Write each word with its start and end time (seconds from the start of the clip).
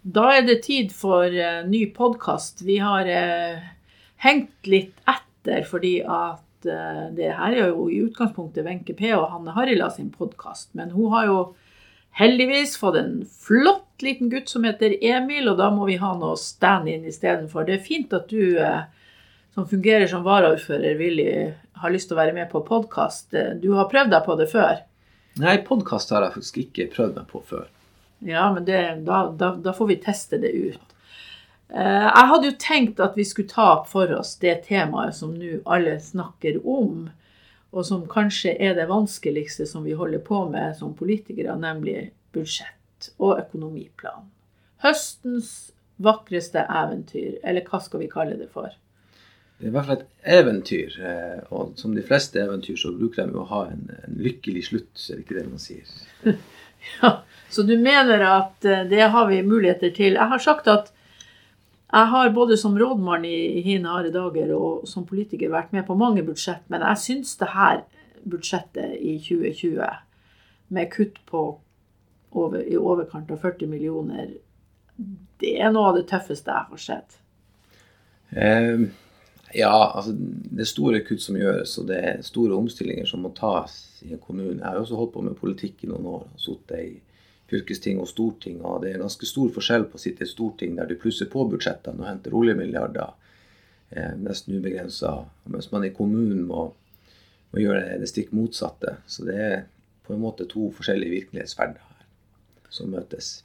Da 0.00 0.30
er 0.32 0.46
det 0.48 0.62
tid 0.64 0.92
for 0.96 1.28
uh, 1.28 1.60
ny 1.68 1.84
podkast. 1.92 2.62
Vi 2.64 2.78
har 2.80 3.04
uh, 3.04 3.60
hengt 4.24 4.68
litt 4.68 4.96
etter 5.04 5.66
fordi 5.68 5.98
at 6.00 6.68
uh, 6.68 7.08
det 7.12 7.34
her 7.36 7.56
er 7.56 7.74
jo 7.74 7.90
i 7.92 8.00
utgangspunktet 8.06 8.64
Wenche 8.64 8.96
P 8.96 9.10
og 9.12 9.28
Hanne 9.34 9.52
Harila 9.52 9.90
sin 9.92 10.08
podkast. 10.14 10.70
Men 10.72 10.94
hun 10.94 11.12
har 11.12 11.26
jo 11.28 11.40
heldigvis 12.16 12.78
fått 12.80 12.96
en 12.96 13.18
flott 13.28 14.00
liten 14.00 14.30
gutt 14.32 14.48
som 14.48 14.64
heter 14.64 14.96
Emil, 15.04 15.50
og 15.52 15.58
da 15.60 15.68
må 15.74 15.84
vi 15.90 15.98
ha 16.00 16.14
noe 16.16 16.38
stand-in 16.40 17.04
istedenfor. 17.04 17.66
Det 17.68 17.76
er 17.76 17.84
fint 17.84 18.16
at 18.16 18.32
du 18.32 18.56
som 19.52 19.66
fungerer 19.68 20.08
som 20.08 20.24
varaordfører, 20.24 20.96
Willy, 20.96 21.26
har 21.82 21.92
lyst 21.92 22.08
til 22.08 22.16
å 22.16 22.22
være 22.22 22.34
med 22.38 22.48
på 22.48 22.62
podkast. 22.64 23.36
Du 23.60 23.74
har 23.76 23.90
prøvd 23.92 24.14
deg 24.16 24.24
på 24.24 24.38
det 24.40 24.48
før? 24.48 24.80
Nei, 25.44 25.58
podkast 25.66 26.16
har 26.16 26.24
jeg 26.24 26.34
faktisk 26.38 26.62
ikke 26.64 26.88
prøvd 26.96 27.20
meg 27.20 27.28
på 27.30 27.44
før. 27.52 27.68
Ja, 28.20 28.52
men 28.54 28.64
det, 28.64 28.80
da, 29.06 29.30
da, 29.32 29.54
da, 29.56 29.72
får 29.72 29.86
vi 29.86 29.96
teste 29.96 30.38
det 30.38 30.50
ut. 30.52 30.96
Eh, 31.68 32.06
jeg 32.06 32.26
hadde 32.32 32.50
jo 32.50 32.58
tenkt 32.60 33.00
at 33.00 33.16
vi 33.16 33.24
skulle 33.24 33.48
ta 33.48 33.70
for 33.88 34.12
oss 34.16 34.34
det 34.42 34.58
temaet 34.68 35.16
som 35.16 35.32
nå 35.36 35.60
alle 35.64 35.96
snakker 36.02 36.60
om, 36.60 37.08
og 37.70 37.86
som 37.86 38.04
kanskje 38.10 38.56
er 38.58 38.74
det 38.76 38.90
vanskeligste 38.90 39.66
som 39.70 39.86
vi 39.86 39.96
holder 39.96 40.20
på 40.26 40.42
med 40.50 40.76
som 40.76 40.92
politikere, 40.98 41.56
nemlig 41.56 42.10
budsjett 42.34 43.12
og 43.16 43.38
økonomiplan. 43.38 44.28
Høstens 44.84 45.70
vakreste 46.00 46.64
eventyr, 46.64 47.38
eller 47.44 47.64
hva 47.68 47.80
skal 47.84 48.04
vi 48.04 48.12
kalle 48.12 48.36
det 48.40 48.50
for? 48.52 48.72
Det 49.60 49.68
er 49.68 49.72
i 49.72 49.74
hvert 49.74 49.88
fall 49.90 49.98
et 50.00 50.30
eventyr, 50.40 50.94
eh, 51.04 51.40
og 51.52 51.76
som 51.76 51.92
de 51.96 52.04
fleste 52.04 52.40
eventyr 52.40 52.78
så 52.80 52.92
bruker 52.96 53.28
de 53.28 53.36
å 53.36 53.48
ha 53.48 53.66
en, 53.68 53.90
en 54.04 54.16
lykkelig 54.20 54.66
slutt, 54.70 54.94
er 55.08 55.18
det 55.18 55.26
ikke 55.26 55.36
det 55.36 55.48
man 55.48 55.60
sier? 55.60 55.96
ja, 57.02 57.12
så 57.50 57.62
du 57.66 57.76
mener 57.78 58.24
at 58.26 58.64
eh, 58.64 58.86
det 58.90 59.10
har 59.12 59.28
vi 59.28 59.42
muligheter 59.42 59.92
til. 59.94 60.18
Jeg 60.18 60.32
har 60.32 60.42
sagt 60.42 60.68
at 60.70 60.92
jeg 61.90 62.06
har 62.12 62.30
både 62.30 62.56
som 62.56 62.76
rådmann 62.78 63.24
i 63.26 63.62
Hine 63.66 63.90
harde 63.90 64.12
dager 64.14 64.52
og 64.54 64.86
som 64.88 65.06
politiker 65.06 65.50
vært 65.50 65.72
med 65.74 65.88
på 65.88 65.96
mange 65.98 66.22
budsjett, 66.22 66.62
men 66.70 66.84
jeg 66.86 67.02
syns 67.02 67.34
det 67.40 67.50
her 67.50 67.82
budsjettet 68.30 68.94
i 69.00 69.16
2020, 69.18 69.82
med 70.70 70.90
kutt 70.92 71.18
på 71.26 71.42
over, 72.30 72.62
i 72.62 72.78
overkant 72.78 73.30
av 73.34 73.42
40 73.42 73.66
millioner, 73.66 74.28
det 75.40 75.54
er 75.58 75.72
noe 75.74 75.90
av 75.90 75.98
det 75.98 76.06
tøffeste 76.10 76.52
jeg 76.52 76.70
har 76.70 76.82
sett. 76.84 77.16
Um, 78.30 78.90
ja, 79.54 79.92
altså 79.96 80.14
det 80.14 80.64
er 80.64 80.68
store 80.68 81.00
kutt 81.06 81.22
som 81.24 81.38
gjøres, 81.38 81.76
og 81.80 81.88
det 81.90 81.98
er 81.98 82.26
store 82.26 82.56
omstillinger 82.58 83.08
som 83.08 83.24
må 83.24 83.32
tas 83.36 83.76
i 84.06 84.12
en 84.14 84.22
kommune. 84.22 84.58
Jeg 84.58 84.66
har 84.66 84.80
også 84.80 84.98
holdt 84.98 85.14
på 85.16 85.24
med 85.26 85.38
politikk 85.38 85.84
i 85.84 85.90
noen 85.90 86.06
år. 86.06 86.26
Sittet 86.40 86.84
i 86.84 86.90
fylkesting 87.50 88.00
og 88.00 88.08
storting. 88.08 88.60
Og 88.64 88.84
det 88.84 88.94
er 88.94 89.02
ganske 89.02 89.28
stor 89.28 89.50
forskjell 89.54 89.88
på 89.90 89.98
å 89.98 90.02
sitte 90.02 90.26
i 90.26 90.30
storting 90.30 90.76
der 90.78 90.90
du 90.90 90.96
plusser 91.00 91.30
på 91.30 91.46
budsjettene 91.50 92.02
og 92.02 92.08
henter 92.08 92.36
oljemilliarder 92.36 93.10
eh, 93.90 94.14
nesten 94.20 94.58
ubegrensa, 94.58 95.16
mens 95.50 95.70
man 95.74 95.86
i 95.88 95.94
kommunen 95.96 96.46
må, 96.48 96.68
må, 97.50 97.62
gjøre 97.62 97.98
det 98.00 98.10
stikk 98.10 98.34
motsatte. 98.36 98.98
Så 99.10 99.26
det 99.28 99.38
er 99.50 99.60
på 100.06 100.14
en 100.14 100.22
måte 100.22 100.48
to 100.50 100.70
forskjellige 100.76 101.16
virkelighetsferder 101.18 101.82
her 101.82 102.70
som 102.70 102.92
møtes. 102.94 103.40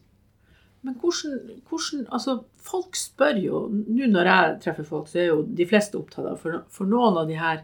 Men 0.85 0.97
hvordan, 1.01 1.61
hvordan, 1.69 2.03
altså 2.13 2.43
Folk 2.65 2.97
spør 2.97 3.39
jo 3.41 3.61
Nå 3.73 4.09
når 4.11 4.29
jeg 4.29 4.57
treffer 4.65 4.85
folk, 4.87 5.09
så 5.09 5.21
er 5.21 5.31
jo 5.31 5.39
de 5.57 5.65
fleste 5.69 5.97
opptatt 5.97 6.27
av 6.29 6.37
For, 6.41 6.61
for 6.73 6.89
noen 6.89 7.17
av 7.21 7.29
de 7.29 7.39
her 7.39 7.63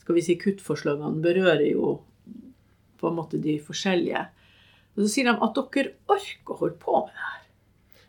skal 0.00 0.16
vi 0.16 0.24
si, 0.24 0.36
kuttforslagene 0.40 1.22
berører 1.22 1.66
jo 1.70 1.98
på 3.00 3.08
en 3.08 3.16
måte 3.16 3.38
de 3.40 3.58
forskjellige. 3.62 4.22
Og 4.96 5.02
så 5.04 5.08
sier 5.12 5.28
de 5.28 5.34
at 5.44 5.58
dere 5.58 5.92
orker 6.10 6.54
å 6.54 6.56
holde 6.56 6.78
på 6.80 6.94
med 6.96 7.12
det 7.12 7.26
her. 7.26 7.42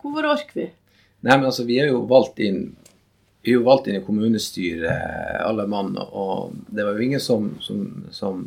Hvorfor 0.00 0.28
orker 0.32 0.56
vi? 0.56 0.64
Nei, 1.22 1.36
men 1.36 1.46
altså, 1.50 1.66
vi 1.68 1.76
er 1.80 1.92
jo 1.92 2.00
valgt 2.10 2.40
inn 2.42 2.64
vi 3.42 3.52
er 3.52 3.58
jo 3.58 3.66
valgt 3.66 3.88
inn 3.90 3.98
i 3.98 4.02
kommunestyret, 4.06 5.38
alle 5.42 5.64
mann, 5.70 5.96
og 5.98 6.52
det 6.70 6.84
var 6.86 6.94
jo 6.94 7.06
ingen 7.06 7.22
som, 7.22 7.48
som, 7.60 7.80
som, 8.14 8.44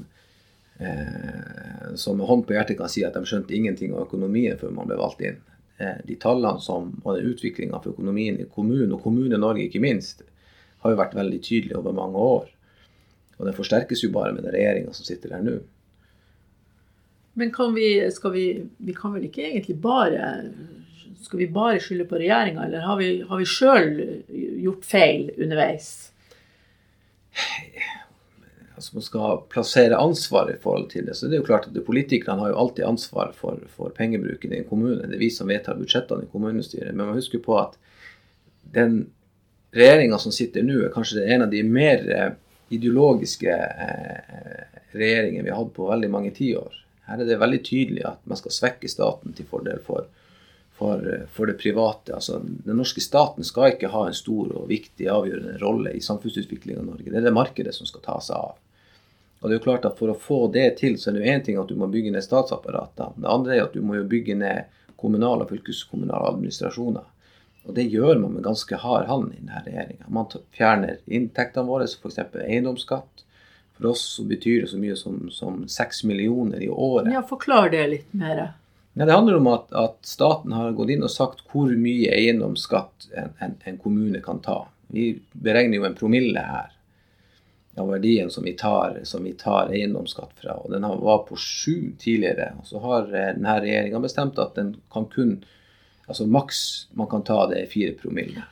eh, 0.79 1.89
som 1.99 2.15
med 2.15 2.29
hånd 2.29 2.45
på 2.47 2.55
hjertet 2.55 2.79
kan 2.79 2.91
si 2.91 3.03
at 3.03 3.17
de 3.17 3.27
skjønte 3.27 3.55
ingenting 3.57 3.91
av 3.91 4.05
økonomien 4.05 4.55
før 4.59 4.71
man 4.77 4.87
ble 4.87 4.99
valgt 5.01 5.25
inn. 5.27 5.41
Eh, 5.77 5.97
de 6.07 6.15
tallene 6.15 6.61
som, 6.63 6.91
og 7.03 7.17
den 7.17 7.33
utviklinga 7.33 7.81
for 7.83 7.91
økonomien 7.91 8.39
i 8.39 8.47
kommunen, 8.47 8.93
og 8.95 9.03
Kommune-Norge 9.03 9.65
ikke 9.67 9.83
minst, 9.83 10.23
har 10.83 10.93
jo 10.93 10.99
vært 10.99 11.17
veldig 11.17 11.41
tydelig 11.43 11.75
over 11.75 11.95
mange 11.95 12.21
år. 12.21 12.45
Og 13.35 13.49
det 13.49 13.55
forsterkes 13.57 14.05
jo 14.05 14.13
bare 14.15 14.31
med 14.31 14.45
den 14.45 14.55
regjeringa 14.55 14.93
som 14.95 15.07
sitter 15.07 15.35
der 15.35 15.43
nå. 15.43 15.57
Men 17.35 17.51
kan 17.51 17.75
vi, 17.75 17.89
vi, 18.31 18.45
vi 18.87 18.95
kan 18.95 19.11
vel 19.11 19.25
ikke 19.27 19.43
egentlig 19.49 19.75
bare 19.83 20.29
Skal 21.25 21.41
vi 21.41 21.47
bare 21.51 21.81
skylde 21.83 22.05
på 22.07 22.19
regjeringa, 22.21 22.67
eller 22.67 22.85
har 22.85 22.97
vi, 22.99 23.09
har 23.27 23.39
vi 23.41 23.47
sjøl 23.49 23.89
gjort 24.61 24.85
feil 24.87 25.31
underveis? 25.41 25.89
Altså 28.75 28.95
Man 28.97 29.05
skal 29.05 29.41
plassere 29.49 29.97
ansvar 29.97 30.51
i 30.51 30.57
forhold 30.61 30.89
til 30.91 31.05
det. 31.07 31.15
Så 31.15 31.27
det 31.27 31.37
er 31.37 31.43
jo 31.43 31.47
klart 31.47 31.69
at 31.69 31.85
Politikerne 31.85 32.43
har 32.43 32.51
jo 32.51 32.61
alltid 32.63 32.85
ansvar 32.85 33.31
for, 33.37 33.59
for 33.71 33.93
pengebruken 33.95 34.53
i 34.53 34.61
en 34.61 34.69
kommune. 34.69 35.07
Det 35.07 35.15
er 35.15 35.23
vi 35.23 35.31
som 35.31 35.47
vedtar 35.47 35.79
budsjettene 35.79 36.27
i 36.27 36.31
kommunestyret. 36.31 36.91
Men 36.93 37.07
man 37.07 37.19
husker 37.19 37.39
på 37.43 37.55
at 37.61 37.77
den 38.75 39.05
regjeringa 39.75 40.19
som 40.19 40.33
sitter 40.35 40.63
nå, 40.63 40.81
er 40.85 40.93
kanskje 40.93 41.23
en 41.23 41.45
av 41.45 41.51
de 41.51 41.61
mer 41.63 42.03
eh, 42.11 42.31
ideologiske 42.75 43.55
eh, 43.55 44.83
regjeringene 44.95 45.45
vi 45.45 45.53
har 45.53 45.61
hatt 45.61 45.73
på 45.75 45.87
veldig 45.89 46.11
mange 46.11 46.33
tiår. 46.35 46.81
Her 47.05 47.21
er 47.21 47.29
det 47.29 47.39
veldig 47.41 47.61
tydelig 47.65 48.05
at 48.07 48.21
man 48.25 48.39
skal 48.39 48.53
svekke 48.55 48.89
staten 48.89 49.35
til 49.37 49.47
fordel 49.49 49.81
for, 49.85 50.07
for, 50.77 51.03
for 51.35 51.51
det 51.51 51.59
private. 51.61 52.15
Altså, 52.17 52.39
Den 52.41 52.79
norske 52.79 53.03
staten 53.03 53.45
skal 53.45 53.75
ikke 53.75 53.91
ha 53.93 54.07
en 54.07 54.17
stor 54.17 54.55
og 54.55 54.69
viktig 54.71 55.09
avgjørende 55.11 55.59
rolle 55.61 55.93
i 55.93 56.03
samfunnsutviklingen 56.03 56.81
av 56.81 56.93
Norge. 56.93 57.11
Det 57.11 57.19
er 57.21 57.27
det 57.27 57.35
markedet 57.35 57.75
som 57.77 57.89
skal 57.89 58.03
ta 58.07 58.17
seg 58.23 58.39
av. 58.39 58.55
Og 59.45 59.51
det 59.51 59.59
er 59.59 59.59
jo 59.59 59.65
klart 59.67 59.83
at 59.85 59.99
For 59.99 60.09
å 60.09 60.17
få 60.17 60.39
det 60.49 60.79
til, 60.79 60.95
så 60.97 61.11
er 61.11 61.13
det 61.13 61.21
jo 61.21 61.33
én 61.35 61.43
ting 61.45 61.57
at 61.61 61.69
du 61.69 61.75
må 61.77 61.85
bygge 61.93 62.15
ned 62.15 62.25
statsapparater. 62.25 63.11
Det 63.21 63.29
andre 63.29 63.53
er 63.53 63.67
at 63.67 63.75
du 63.77 63.83
må 63.85 63.99
jo 63.99 64.07
bygge 64.09 64.33
ned 64.39 64.71
kommunale 64.97 65.45
og 65.45 65.51
fylkeskommunale 65.53 66.31
administrasjoner. 66.31 67.05
Og 67.65 67.75
det 67.77 67.85
gjør 67.93 68.17
man 68.23 68.33
med 68.33 68.45
ganske 68.47 68.79
hard 68.81 69.05
hånd 69.05 69.35
i 69.35 69.43
denne 69.43 69.61
regjeringa. 69.67 70.09
Man 70.09 70.33
fjerner 70.57 70.97
inntektene 71.05 71.69
våre, 71.69 71.85
f.eks. 71.85 72.17
eiendomsskatt. 72.41 73.21
For 73.77 73.91
oss 73.91 74.03
så 74.15 74.25
betyr 74.25 74.63
det 74.63 74.71
så 74.71 74.81
mye 74.81 74.97
som 74.97 75.61
seks 75.69 76.01
millioner 76.09 76.65
i 76.65 76.69
året. 76.69 77.11
Ja, 77.13 77.21
Forklar 77.29 77.69
det 77.69 77.85
litt 77.91 78.17
mer. 78.17 78.47
Ja, 78.95 79.05
det 79.05 79.13
handler 79.13 79.37
om 79.37 79.53
at, 79.53 79.69
at, 79.77 79.97
staten 80.07 80.57
har 80.57 80.73
gått 80.73 80.93
inn 80.95 81.05
og 81.05 81.13
sagt 81.13 81.45
hvor 81.51 81.69
mye 81.69 82.13
eiendomsskatt 82.17 83.11
en, 83.13 83.33
en, 83.43 83.57
en, 83.61 83.77
kommune 83.77 84.25
kan 84.25 84.41
ta. 84.41 84.63
Vi 84.89 85.11
beregner 85.33 85.81
jo 85.81 85.89
en 85.89 85.97
promille 86.01 86.45
her 86.49 86.73
av 87.77 87.89
verdien 87.91 88.29
som 88.31 88.43
vi 88.43 88.53
tar, 88.57 88.97
tar 89.39 89.73
eiendomsskatt 89.73 90.39
fra. 90.41 90.55
og 90.63 90.71
Den 90.71 90.87
var 90.87 91.25
på 91.27 91.37
sju 91.39 91.91
tidligere. 91.99 92.53
og 92.59 92.67
Så 92.67 92.79
har 92.83 93.09
eh, 93.11 93.33
denne 93.35 93.59
regjeringa 93.61 93.99
bestemt 94.03 94.39
at 94.39 94.55
den 94.55 94.75
kan 94.93 95.09
kun 95.11 95.37
altså 96.07 96.27
Maks 96.29 96.87
man 96.93 97.09
kan 97.09 97.23
ta 97.25 97.45
det 97.49 97.63
er 97.63 97.71
fire 97.71 97.95
promille. 97.99 98.45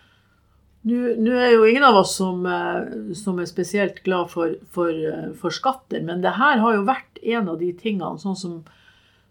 Nå 0.83 1.35
er 1.39 1.53
jo 1.53 1.63
ingen 1.63 1.85
av 1.87 2.01
oss 2.01 2.17
som, 2.17 2.43
eh, 2.45 3.13
som 3.15 3.39
er 3.39 3.47
spesielt 3.47 4.01
glad 4.03 4.31
for, 4.33 4.57
for, 4.71 4.91
eh, 4.91 5.29
for, 5.39 5.55
skatter, 5.55 6.03
men 6.03 6.21
det 6.21 6.35
her 6.35 6.59
har 6.59 6.75
jo 6.75 6.87
vært 6.89 7.21
en 7.23 7.47
av 7.53 7.59
de 7.61 7.71
tingene 7.79 8.19
sånn 8.19 8.35
som, 8.35 8.57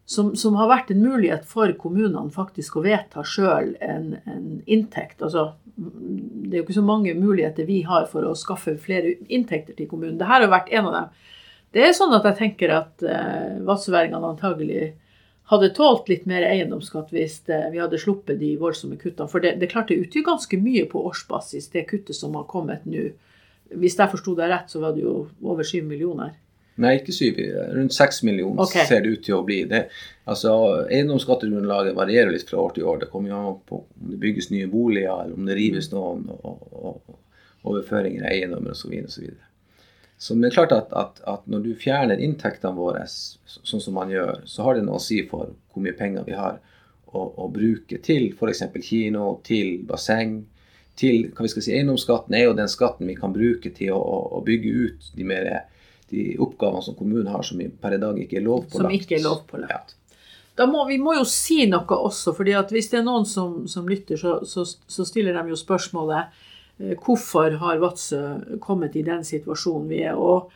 som, 0.05 0.33
som 0.37 0.57
har 0.59 0.71
vært 0.71 0.91
en 0.93 1.03
mulighet 1.03 1.45
for 1.49 1.73
kommunene 1.79 2.33
faktisk 2.35 2.77
å 2.77 2.85
vedta 2.85 3.25
sjøl 3.25 3.75
en, 3.81 4.17
en, 4.27 4.47
inntekt. 4.67 5.23
Altså, 5.23 5.53
det 5.77 6.57
er 6.57 6.61
jo 6.61 6.65
ikke 6.67 6.81
så 6.81 6.87
mange 6.87 7.15
muligheter 7.17 7.69
vi 7.69 7.83
har 7.87 8.09
for 8.11 8.27
å 8.27 8.35
skaffe 8.39 8.75
flere 8.83 9.15
inntekter 9.33 9.79
til 9.79 9.89
kommunen. 9.91 10.19
Dette 10.19 10.33
har 10.33 10.49
vært 10.51 10.73
en 10.75 10.91
av 10.91 10.97
dem. 10.99 11.15
Det 11.73 11.87
er 11.87 11.95
sånn 11.97 12.13
at 12.13 12.27
jeg 12.29 12.39
tenker 12.41 12.75
at 12.77 13.05
eh, 13.07 13.63
vadsøværingene 13.65 14.35
antagelig 14.35 14.91
hadde 15.53 15.73
tålt 15.77 16.11
litt 16.11 16.27
mer 16.29 16.45
eiendomsskatt 16.45 17.15
hvis 17.15 17.39
eh, 17.49 17.71
vi 17.73 17.81
hadde 17.81 18.01
sluppet 18.01 18.41
de 18.43 18.53
voldsomme 18.61 18.99
kuttene. 19.01 19.31
For 19.31 19.41
det, 19.41 19.55
det 19.63 19.71
klarte 19.73 19.97
utgjør 19.97 20.29
ganske 20.35 20.61
mye 20.61 20.85
på 20.91 21.01
årsbasis, 21.09 21.71
det 21.73 21.87
kuttet 21.89 22.19
som 22.19 22.37
har 22.37 22.45
kommet 22.51 22.85
nå. 22.85 23.09
Hvis 23.73 23.97
jeg 23.97 24.13
forsto 24.13 24.35
deg 24.37 24.53
rett, 24.53 24.69
så 24.69 24.83
var 24.83 24.93
det 24.93 25.07
jo 25.07 25.15
over 25.49 25.65
syv 25.65 25.87
millioner. 25.89 26.35
Nei, 26.81 26.95
ikke 27.01 27.13
syv. 27.13 27.39
Rundt 27.77 27.93
seks 27.93 28.23
millioner 28.25 28.65
okay. 28.65 28.87
ser 28.89 29.03
det 29.05 29.13
ut 29.13 29.25
til 29.27 29.37
å 29.37 29.43
bli. 29.45 29.59
Det, 29.69 29.83
altså, 30.25 30.53
Eiendomsskattegrunnlaget 30.89 31.97
varierer 31.99 32.33
litt 32.33 32.49
fra 32.49 32.63
år 32.63 32.77
til 32.77 32.89
år. 32.89 33.03
Det 33.03 33.11
kommer 33.13 33.33
jo 33.33 33.41
an 33.41 33.59
på 33.69 33.83
om 33.85 34.13
det 34.13 34.21
bygges 34.23 34.49
nye 34.55 34.71
boliger, 34.73 35.13
eller 35.13 35.37
om 35.37 35.49
det 35.49 35.59
rives 35.59 35.91
noen, 35.93 36.25
og, 36.33 36.63
og, 36.73 37.03
og 37.13 37.73
overføringer 37.73 38.25
av 38.25 38.33
eiendommer 38.33 38.73
osv. 38.73 38.95
Så 40.23 40.37
det 40.39 40.49
er 40.49 40.55
klart 40.55 40.73
at, 40.77 40.93
at, 40.97 41.21
at, 41.27 41.47
når 41.51 41.65
du 41.67 41.73
fjerner 41.79 42.21
inntektene 42.23 42.79
våre 42.79 43.05
sånn 43.11 43.83
som 43.83 43.97
man 43.99 44.13
gjør, 44.13 44.45
så 44.47 44.69
har 44.69 44.79
det 44.79 44.87
noe 44.87 45.01
å 45.01 45.03
si 45.03 45.21
for 45.29 45.51
hvor 45.73 45.85
mye 45.85 45.97
penger 45.99 46.25
vi 46.29 46.37
har 46.39 46.61
å, 47.13 47.25
å 47.43 47.49
bruke 47.53 47.99
til 48.07 48.31
f.eks. 48.33 48.65
kino, 48.87 49.27
til 49.45 49.83
basseng, 49.89 50.45
til 50.97 51.29
hva 51.33 51.45
vi 51.45 51.51
skal 51.53 51.65
si, 51.65 51.75
Eiendomsskatten 51.75 52.37
er 52.37 52.47
jo 52.47 52.57
den 52.57 52.71
skatten 52.71 53.09
vi 53.11 53.17
kan 53.19 53.35
bruke 53.35 53.73
til 53.75 53.97
å, 53.97 54.19
å 54.39 54.43
bygge 54.47 54.73
ut 54.87 55.11
de, 55.17 55.27
mer, 55.27 55.51
de 56.13 56.29
oppgavene 56.43 56.85
som 56.85 56.97
kommunen 56.99 57.33
har 57.33 57.45
som 57.47 57.61
per 57.81 57.97
i 57.97 58.01
dag 58.03 58.21
ikke 58.21 58.39
er 58.41 58.47
lovpålagt. 58.47 58.79
Som 58.85 58.95
ikke 58.95 59.19
er 59.19 59.27
lovpålagt. 59.27 59.95
Ja. 59.97 60.25
da 60.61 60.69
må, 60.69 60.85
vi 60.89 60.99
må 61.01 61.17
jo 61.17 61.27
si 61.29 61.65
noe 61.71 61.99
også, 61.99 62.35
fordi 62.37 62.57
hvis 62.73 62.93
det 62.93 63.01
er 63.01 63.07
noen 63.09 63.29
som, 63.29 63.63
som 63.69 63.89
lytter, 63.89 64.21
så, 64.21 64.41
så, 64.49 64.67
så, 64.67 65.07
stiller 65.09 65.37
de 65.39 65.55
jo 65.55 65.59
spørsmålet 65.59 66.43
eh, 66.79 66.97
hvorfor 67.01 67.57
har 67.63 67.81
Vadsø 67.83 68.59
kommet 68.61 68.99
i 69.01 69.07
den 69.07 69.25
situasjonen 69.25 69.89
vi 69.89 70.05
er. 70.05 70.21
Og 70.21 70.53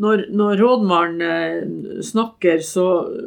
når, 0.00 0.26
når 0.28 0.60
rådmannen 0.60 1.22
eh, 1.24 2.02
snakker 2.04 2.60
så, 2.64 2.86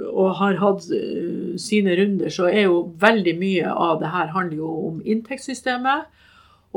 og 0.10 0.36
har 0.38 0.60
hatt 0.62 0.86
eh, 0.94 1.58
sine 1.62 1.96
runder, 1.98 2.30
så 2.34 2.50
er 2.50 2.68
jo 2.68 2.84
veldig 3.02 3.36
mye 3.40 3.74
av 3.74 4.02
det 4.02 4.12
her 4.14 4.34
handler 4.36 4.62
jo 4.62 4.74
om 4.92 5.02
inntektssystemet. 5.06 6.10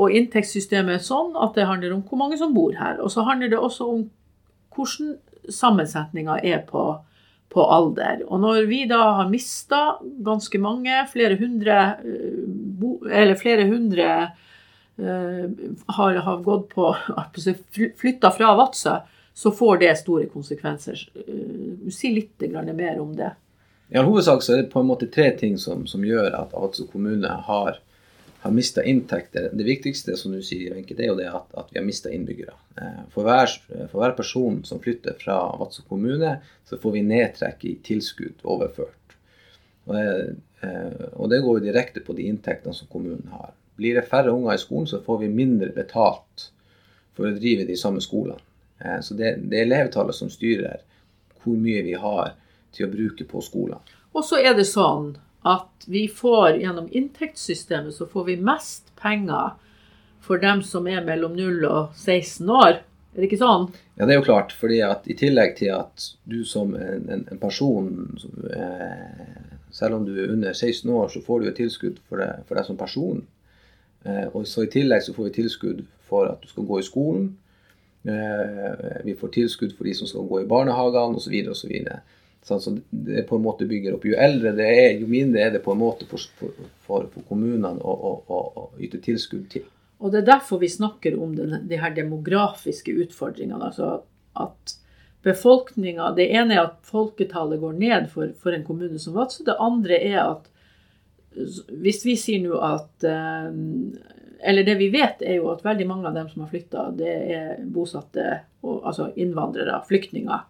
Og 0.01 0.13
inntektssystemet 0.17 0.97
er 0.97 1.05
sånn 1.05 1.35
at 1.37 1.53
det 1.57 1.67
handler 1.69 1.93
om 1.93 2.01
hvor 2.07 2.17
mange 2.23 2.39
som 2.41 2.55
bor 2.55 2.73
her. 2.79 2.97
Og 3.01 3.13
så 3.13 3.25
handler 3.27 3.51
det 3.53 3.59
også 3.61 3.89
om 3.91 4.07
hvordan 4.75 5.17
sammensetninga 5.51 6.39
er 6.43 6.63
på 6.67 6.87
på 7.53 7.65
alder. 7.69 8.23
Og 8.27 8.41
når 8.41 8.65
vi 8.69 8.83
da 8.89 9.01
har 9.19 9.29
mista 9.29 9.97
ganske 10.25 10.59
mange, 10.61 11.03
flere 11.11 11.37
hundre 11.39 11.79
eh, 12.01 13.19
Eller 13.21 13.35
flere 13.35 13.67
hundre 13.67 14.07
uh, 14.99 15.45
har, 15.97 16.15
har, 16.25 16.41
gått 16.43 16.69
på 16.73 16.89
Flytta 18.01 18.31
fra 18.31 18.53
Vadsø, 18.57 18.97
så 19.33 19.51
får 19.51 19.79
det 19.81 19.93
store 20.01 20.27
konsekvenser. 20.31 20.99
Uh, 21.15 21.89
si 21.91 22.13
litt 22.15 22.43
mer 22.51 22.99
om 23.01 23.15
det. 23.15 23.31
I 23.93 23.99
all 23.99 24.09
hovedsak 24.09 24.43
så 24.43 24.55
er 24.55 24.63
det 24.63 24.73
på 24.73 24.81
en 24.81 24.89
måte 24.89 25.09
tre 25.13 25.29
ting 25.37 25.57
som, 25.57 25.85
som 25.87 26.05
gjør 26.05 26.33
at 26.39 26.53
Vadsø 26.53 26.87
kommune 26.91 27.29
har 27.47 27.79
har 28.43 28.51
mista 28.51 28.83
inntekter. 28.83 29.49
Det 29.53 29.63
viktigste 29.63 30.17
som 30.19 30.33
du 30.35 30.41
sier, 30.43 30.73
Wenche, 30.75 30.97
det 30.97 31.05
er 31.05 31.13
jo 31.13 31.19
det 31.19 31.29
at, 31.31 31.45
at 31.55 31.69
vi 31.71 31.79
har 31.79 31.85
mista 31.87 32.11
innbyggere. 32.11 32.55
Eh, 32.75 33.03
for 33.13 33.23
hver, 33.23 33.51
for 33.87 34.01
hver, 34.01 34.15
person 34.17 34.57
som 34.67 34.81
flytter 34.83 35.15
fra 35.21 35.37
Vadsø 35.61 35.85
kommune, 35.87 36.33
så 36.67 36.79
får 36.81 36.97
vi 36.97 37.05
nedtrekk 37.07 37.63
i 37.69 37.77
tilskudd 37.87 38.43
overført. 38.43 39.15
Og 39.87 39.95
eh, 39.99 40.33
og 41.19 41.29
det 41.31 41.41
går 41.43 41.57
jo 41.57 41.65
direkte 41.65 42.03
på 42.03 42.15
de 42.15 42.27
inntektene 42.31 42.75
som 42.75 42.87
kommunen 42.91 43.31
har. 43.31 43.51
Blir 43.79 43.97
det 43.97 44.07
færre 44.07 44.31
unger 44.31 44.55
i 44.55 44.61
skolen, 44.61 44.87
så 44.87 45.01
får 45.03 45.23
vi 45.23 45.31
mindre 45.31 45.71
betalt 45.75 46.49
for 47.15 47.27
å 47.27 47.35
drive 47.35 47.65
de 47.67 47.75
samme 47.79 48.03
skolene. 48.03 48.39
Eh, 48.79 48.99
så 49.03 49.15
det, 49.15 49.37
det 49.47 49.59
er 49.59 49.67
elevtallet 49.67 50.19
som 50.19 50.31
styrer 50.31 50.83
hvor 51.43 51.59
mye 51.59 51.83
vi 51.83 51.95
har 51.99 52.35
til 52.75 52.87
å 52.87 52.93
bruke 52.93 53.27
på 53.27 53.43
skolene. 53.43 53.79
Og 54.13 54.23
så 54.27 54.39
er 54.39 54.55
det 54.55 54.67
sånn 54.69 55.13
at 55.43 55.85
vi 55.87 56.07
får 56.07 56.61
gjennom 56.61 56.87
inntektssystemet 56.91 57.95
så 57.95 58.07
får 58.07 58.25
vi 58.29 58.37
mest 58.39 58.93
penger 58.99 59.53
for 60.23 60.39
dem 60.39 60.63
som 60.63 60.87
er 60.87 61.03
mellom 61.03 61.35
0 61.35 61.65
og 61.67 61.95
16 61.99 62.49
år. 62.49 62.79
Er 63.13 63.21
det 63.21 63.27
ikke 63.27 63.41
sånn? 63.43 63.67
Ja, 63.99 64.07
det 64.07 64.15
er 64.15 64.21
jo 64.21 64.25
klart. 64.25 64.55
fordi 64.57 64.79
at 64.81 65.05
i 65.11 65.17
tillegg 65.19 65.57
til 65.59 65.73
at 65.75 66.07
du 66.23 66.41
som 66.47 66.73
en, 66.75 67.09
en, 67.09 67.27
en 67.29 67.41
person 67.41 67.91
eh, 68.49 69.41
Selv 69.73 69.97
om 69.97 70.03
du 70.05 70.13
er 70.21 70.29
under 70.29 70.53
16 70.53 70.89
år, 70.89 71.07
så 71.09 71.21
får 71.21 71.39
du 71.39 71.47
et 71.49 71.55
tilskudd 71.57 71.95
for, 72.07 72.21
deg, 72.21 72.43
for 72.45 72.57
deg 72.57 72.67
som 72.67 72.77
person. 72.77 73.23
Eh, 74.05 74.27
og 74.29 74.45
så 74.47 74.67
I 74.67 74.69
tillegg 74.69 75.01
så 75.01 75.15
får 75.15 75.31
vi 75.31 75.37
tilskudd 75.39 75.79
for 76.05 76.29
at 76.29 76.43
du 76.43 76.51
skal 76.51 76.67
gå 76.69 76.77
i 76.77 76.85
skolen. 76.85 77.31
Eh, 78.05 78.99
vi 79.07 79.15
får 79.17 79.31
tilskudd 79.33 79.73
for 79.73 79.89
de 79.89 79.95
som 79.97 80.09
skal 80.09 80.27
gå 80.29 80.43
i 80.43 80.49
barnehagene 80.49 81.17
osv. 81.17 81.33
osv. 81.55 81.73
Sånn, 82.43 82.59
så 82.59 82.73
det 82.91 83.23
på 83.29 83.37
en 83.37 83.45
måte 83.45 83.67
bygger 83.67 83.95
opp. 83.95 84.05
Jo 84.07 84.17
eldre 84.19 84.51
det 84.57 84.67
er, 84.67 84.89
jo 84.99 85.07
mindre 85.07 85.45
er 85.45 85.53
det 85.55 85.63
på 85.63 85.71
en 85.71 85.79
måte 85.79 86.07
for, 86.09 86.23
for, 86.83 87.07
for 87.07 87.27
kommunene 87.29 87.77
å, 87.79 87.93
å, 87.93 88.13
å, 88.27 88.39
å, 88.59 88.65
yte 88.83 88.99
tilskudd 89.03 89.47
til. 89.53 89.67
Og 90.03 90.11
Det 90.11 90.19
er 90.19 90.31
derfor 90.33 90.59
vi 90.59 90.67
snakker 90.71 91.15
om 91.23 91.37
den, 91.37 91.61
de 91.69 91.79
her 91.79 91.93
demografiske 91.95 92.91
utfordringene. 93.05 93.71
altså 93.71 94.01
at 94.35 94.75
befolkninga, 95.23 96.11
Det 96.11 96.27
ene 96.35 96.57
er 96.57 96.65
at 96.65 96.81
folketallet 96.83 97.61
går 97.61 97.77
ned 97.79 98.09
for, 98.11 98.33
for 98.35 98.51
en 98.51 98.65
kommune 98.67 98.99
som 98.99 99.15
Vadsø. 99.15 99.45
Det 99.47 99.55
andre 99.59 99.99
er 100.03 100.19
at 100.25 100.49
hvis 101.33 102.03
vi 102.05 102.17
sier 102.19 102.43
nå 102.43 102.59
at 102.61 103.05
eh, 103.07 103.47
Eller 104.43 104.67
det 104.67 104.75
vi 104.77 104.89
vet, 104.93 105.23
er 105.23 105.39
jo 105.39 105.53
at 105.53 105.63
veldig 105.63 105.87
mange 105.87 106.09
av 106.09 106.17
dem 106.17 106.27
som 106.29 106.43
har 106.43 106.49
flytta, 106.51 106.89
det 106.99 107.13
er 107.31 107.61
bosatte, 107.63 108.41
altså 108.59 109.05
innvandrere, 109.15 109.77
flyktninger. 109.87 110.41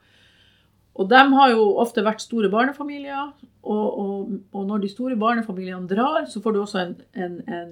Og 0.94 1.10
de 1.10 1.22
har 1.34 1.52
jo 1.54 1.66
ofte 1.82 2.04
vært 2.06 2.22
store 2.22 2.50
barnefamilier. 2.54 3.32
Og, 3.64 4.00
og, 4.00 4.34
og, 4.52 4.66
når 4.68 4.84
de 4.84 4.90
store 4.92 5.16
barnefamiliene 5.18 5.88
drar, 5.90 6.26
så 6.30 6.42
får 6.44 6.54
du 6.54 6.60
også 6.62 6.82
en, 6.82 6.92
en, 7.16 7.38
en, 7.48 7.72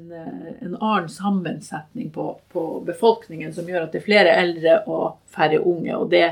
en 0.54 0.78
annen 0.78 1.10
sammensetning 1.12 2.10
på, 2.16 2.30
på, 2.54 2.64
befolkningen 2.88 3.52
som 3.54 3.68
gjør 3.68 3.86
at 3.86 3.94
det 3.94 4.02
er 4.02 4.08
flere 4.08 4.38
eldre 4.40 4.78
og 4.90 5.20
færre 5.30 5.60
unge. 5.60 5.94
Og 5.98 6.10
det 6.14 6.24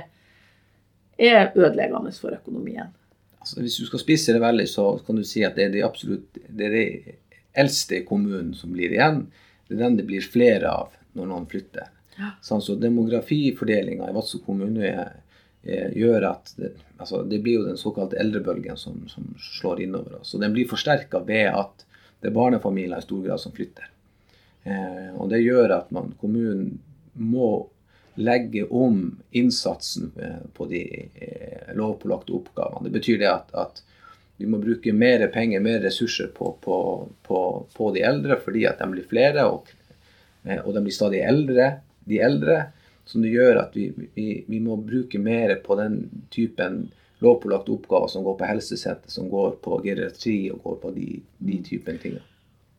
er 1.19 1.51
ødeleggende 1.53 2.15
for 2.15 2.33
økonomien. 2.39 2.95
Altså, 3.39 3.61
hvis 3.61 3.77
du 3.77 3.85
skal 3.85 4.01
spisse 4.01 4.33
det 4.33 4.41
veldig, 4.41 4.67
så 4.71 4.89
kan 5.05 5.19
du 5.19 5.27
si 5.27 5.43
at 5.45 5.59
det 5.59 5.67
er 5.67 5.75
de 5.75 5.85
absolutt 5.85 6.39
det 6.47 6.71
er 6.71 6.75
de 6.75 7.17
eldste 7.59 7.99
i 7.99 8.05
kommunen 8.07 8.55
som 8.57 8.73
blir 8.73 8.95
igjen. 8.95 9.25
Det 9.67 9.77
er 9.77 9.85
den 9.85 9.99
det 9.99 10.09
blir 10.09 10.25
flere 10.25 10.71
av 10.71 10.95
når 11.19 11.29
noen 11.29 11.49
flytter. 11.51 11.91
Ja. 12.17 12.33
Sånn, 12.43 12.63
så 12.63 12.73
demografifordelinga 12.79 14.09
i 14.09 14.15
Vadsø 14.15 14.41
kommune 14.43 14.87
er 14.87 15.09
Eh, 15.09 15.28
gjør 15.63 16.23
at 16.29 16.53
det, 16.55 16.69
altså 16.97 17.23
det 17.27 17.41
blir 17.43 17.59
jo 17.59 17.65
den 17.67 17.79
såkalte 17.79 18.15
eldrebølgen 18.21 18.77
som, 18.79 19.01
som 19.11 19.25
slår 19.59 19.81
innover 19.83 20.21
oss. 20.21 20.33
Og 20.35 20.43
den 20.43 20.53
blir 20.55 20.69
forsterka 20.69 21.19
ved 21.27 21.49
at 21.51 21.83
det 22.19 22.29
er 22.29 22.35
barnefamilier 22.35 22.99
i 22.99 23.05
stor 23.05 23.25
grad 23.25 23.41
som 23.43 23.55
flytter. 23.55 23.89
Eh, 24.63 25.11
og 25.15 25.29
det 25.31 25.41
gjør 25.43 25.75
at 25.77 25.91
man, 25.95 26.13
kommunen 26.19 26.77
må 27.19 27.67
legge 28.19 28.65
om 28.65 29.19
innsatsen 29.31 30.11
eh, 30.19 30.41
på 30.53 30.67
de 30.71 30.81
eh, 31.15 31.75
lovpålagte 31.75 32.35
oppgavene. 32.35 32.87
Det 32.87 32.95
betyr 32.97 33.21
det 33.21 33.29
at, 33.31 33.53
at, 33.55 33.83
vi 34.39 34.47
må 34.47 34.55
bruke 34.63 34.93
mer 34.95 35.25
penger, 35.33 35.59
mer 35.59 35.81
ressurser 35.83 36.29
på, 36.31 36.53
på, 36.63 36.75
på, 37.27 37.39
på 37.75 37.89
de 37.91 38.05
eldre 38.07 38.37
fordi 38.39 38.61
at 38.69 38.79
de 38.79 38.85
blir 38.87 39.07
flere, 39.07 39.43
og, 39.51 39.67
eh, 40.47 40.61
og 40.61 40.71
de 40.75 40.83
blir 40.85 40.95
stadig 40.95 41.23
eldre, 41.27 41.71
de 42.07 42.21
eldre 42.23 42.59
som 43.09 43.25
det 43.25 43.33
gjør 43.33 43.63
at 43.63 43.75
vi, 43.77 43.89
vi, 44.13 44.29
vi 44.45 44.61
må 44.61 44.77
bruke 44.85 45.19
mer 45.21 45.55
på 45.65 45.77
den 45.79 46.01
typen 46.33 46.83
lovpålagte 47.23 47.73
oppgaver 47.73 48.11
som 48.11 48.23
går 48.23 48.37
på 48.39 48.47
helsesenter, 48.47 49.11
som 49.11 49.29
går 49.31 49.57
på 49.63 49.79
geriatri 49.83 50.37
og 50.53 50.61
går 50.63 50.77
på 50.83 50.91
de, 50.95 51.07
de 51.49 51.57
typen 51.65 51.97
ting. 51.99 52.19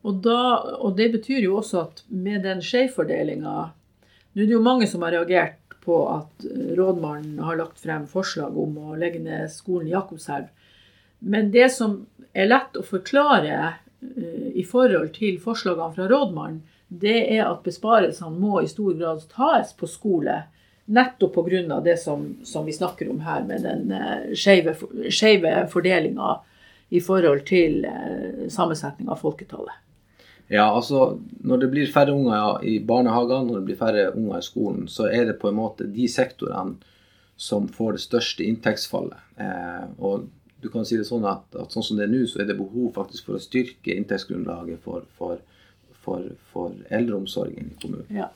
Og, 0.06 0.22
da, 0.24 0.40
og, 0.78 0.94
det 0.96 1.10
betyr 1.16 1.42
jo 1.44 1.58
også 1.60 1.82
at 1.82 2.04
med 2.08 2.46
den 2.46 2.62
skjevfordelinga 2.64 3.56
Nå 4.30 4.44
er 4.44 4.46
det 4.46 4.54
jo 4.54 4.62
mange 4.62 4.86
som 4.86 5.02
har 5.02 5.10
reagert 5.16 5.74
på 5.82 5.96
at 6.06 6.44
rådmannen 6.78 7.40
har 7.42 7.56
lagt 7.58 7.80
frem 7.82 8.04
forslag 8.06 8.54
om 8.54 8.76
å 8.78 8.98
legge 9.00 9.18
ned 9.24 9.50
skolen 9.50 9.88
i 9.88 9.94
Jakobselv. 9.96 10.46
Men 11.18 11.50
det 11.50 11.66
som 11.74 12.04
er 12.30 12.46
lett 12.46 12.78
å 12.78 12.84
forklare 12.86 13.56
uh, 13.72 14.46
i 14.54 14.62
forhold 14.62 15.10
til 15.16 15.40
forslagene 15.42 15.96
fra 15.96 16.06
rådmannen, 16.12 16.60
det 16.90 17.18
er 17.36 17.44
at 17.46 17.62
besparelsene 17.62 18.34
må 18.34 18.60
i 18.60 18.70
stor 18.70 18.96
grad 18.98 19.22
tas 19.30 19.72
på 19.78 19.88
skole. 19.90 20.42
Nettopp 20.90 21.36
pga. 21.38 21.80
det 21.84 21.96
som, 22.02 22.24
som, 22.44 22.66
vi 22.66 22.72
snakker 22.74 23.10
om 23.10 23.20
her, 23.22 23.44
med 23.46 23.62
den 23.62 23.92
uh, 23.94 24.34
skeive 24.34 25.54
fordelinga 25.70 26.40
i 26.90 27.00
forhold 27.00 27.46
til 27.46 27.86
uh, 27.86 28.48
sammensetning 28.50 29.08
av 29.08 29.22
folketallet. 29.22 29.86
Ja, 30.50 30.66
altså 30.74 31.20
Når 31.46 31.56
det 31.62 31.70
blir 31.70 31.92
færre 31.92 32.10
unger 32.10 32.64
i 32.66 32.80
barnehagene, 32.82 33.46
når 33.46 33.60
det 33.60 33.66
blir 33.68 33.78
færre 33.78 34.08
unger 34.16 34.40
i 34.40 34.42
skolen, 34.42 34.88
så 34.90 35.06
er 35.06 35.28
det 35.28 35.38
på 35.38 35.48
en 35.48 35.60
måte 35.60 35.86
de 35.86 36.08
sektorene 36.10 36.80
som 37.40 37.68
får 37.70 37.92
det 37.92 38.02
største 38.02 38.44
inntektsfallet. 38.44 39.20
Eh, 39.40 39.84
og 40.02 40.26
du 40.60 40.66
kan 40.68 40.84
si 40.84 40.98
det 40.98 41.06
sånn 41.08 41.22
at, 41.24 41.46
at, 41.54 41.70
sånn 41.72 41.86
som 41.86 42.00
det 42.00 42.08
er 42.08 42.10
nå, 42.12 42.24
så 42.28 42.42
er 42.42 42.50
det 42.50 42.58
behov 42.58 42.90
faktisk 42.98 43.30
for 43.30 43.38
å 43.38 43.40
styrke 43.40 43.94
inntektsgrunnlaget 43.94 44.82
for, 44.84 45.06
for 45.16 45.38
for, 46.10 46.26
for 46.50 46.74
eldreomsorgen 46.90 47.70
i 47.70 47.80
kommunen. 47.82 48.20
Ja. 48.20 48.28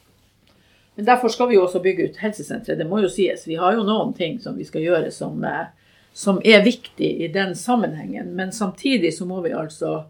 Men 0.95 1.09
Derfor 1.09 1.33
skal 1.35 1.51
vi 1.51 1.59
jo 1.59 1.65
også 1.67 1.83
bygge 1.83 2.09
ut 2.09 2.21
helsesenteret. 2.23 2.79
Det 2.79 2.87
må 2.87 3.03
jo 3.03 3.11
sies. 3.11 3.49
Vi 3.51 3.59
har 3.59 3.75
jo 3.75 3.83
noen 3.87 4.15
ting 4.15 4.39
som 4.43 4.55
vi 4.55 4.67
skal 4.69 4.85
gjøre 4.87 5.11
som, 5.11 5.43
eh, 5.45 5.73
som 6.15 6.39
er 6.47 6.63
viktig 6.63 7.11
i 7.27 7.31
den 7.35 7.57
sammenhengen. 7.59 8.31
Men 8.39 8.55
samtidig 8.55 9.11
så 9.17 9.27
må 9.27 9.41
vi 9.43 9.55
altså 9.55 10.05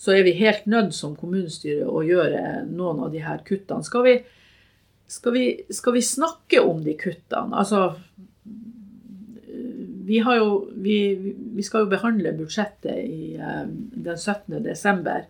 så 0.00 0.14
er 0.16 0.24
vi 0.24 0.32
helt 0.38 0.64
nødt 0.64 0.94
som 0.96 1.16
kommunestyre 1.16 1.84
å 1.84 2.00
gjøre 2.00 2.62
noen 2.70 3.02
av 3.04 3.10
de 3.12 3.20
her 3.20 3.42
kuttene. 3.44 3.84
Skal 3.84 4.06
vi, 4.06 4.14
skal 5.12 5.34
vi, 5.34 5.42
skal 5.76 5.92
vi 5.92 6.04
snakke 6.04 6.62
om 6.64 6.80
de 6.84 6.94
kuttene? 6.96 7.52
Altså 7.52 7.98
vi, 10.10 10.22
jo, 10.24 10.54
vi, 10.72 10.96
vi, 11.54 11.62
skal 11.62 11.84
jo 11.84 11.90
behandle 11.92 12.32
budsjettet 12.38 12.96
i, 13.04 13.34
eh, 13.36 13.66
den 13.68 14.16
17. 14.16 14.56
desember. 14.64 15.28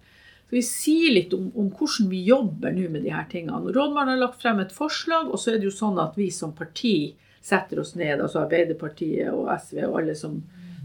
Skal 0.51 0.59
vi 0.59 0.67
sier 0.67 1.13
litt 1.15 1.35
om, 1.37 1.45
om, 1.55 1.69
hvordan 1.71 2.09
vi 2.11 2.25
jobber 2.27 2.73
nå 2.75 2.89
med 2.91 3.05
de 3.07 3.13
her 3.15 3.29
tingene? 3.31 3.71
Rådmannen 3.71 4.17
har 4.17 4.19
lagt 4.19 4.41
frem 4.43 4.59
et 4.59 4.73
forslag, 4.75 5.29
og 5.31 5.39
så 5.39 5.53
er 5.53 5.61
det 5.61 5.69
jo 5.69 5.75
sånn 5.77 6.01
at 6.03 6.17
vi 6.19 6.27
som 6.35 6.51
parti 6.59 7.13
setter 7.39 7.79
oss 7.79 7.93
ned, 7.95 8.17
altså 8.17 8.41
Arbeiderpartiet 8.41 9.31
og 9.31 9.47
SV 9.55 9.85
og 9.87 10.01
alle 10.01 10.17
som, 10.19 10.41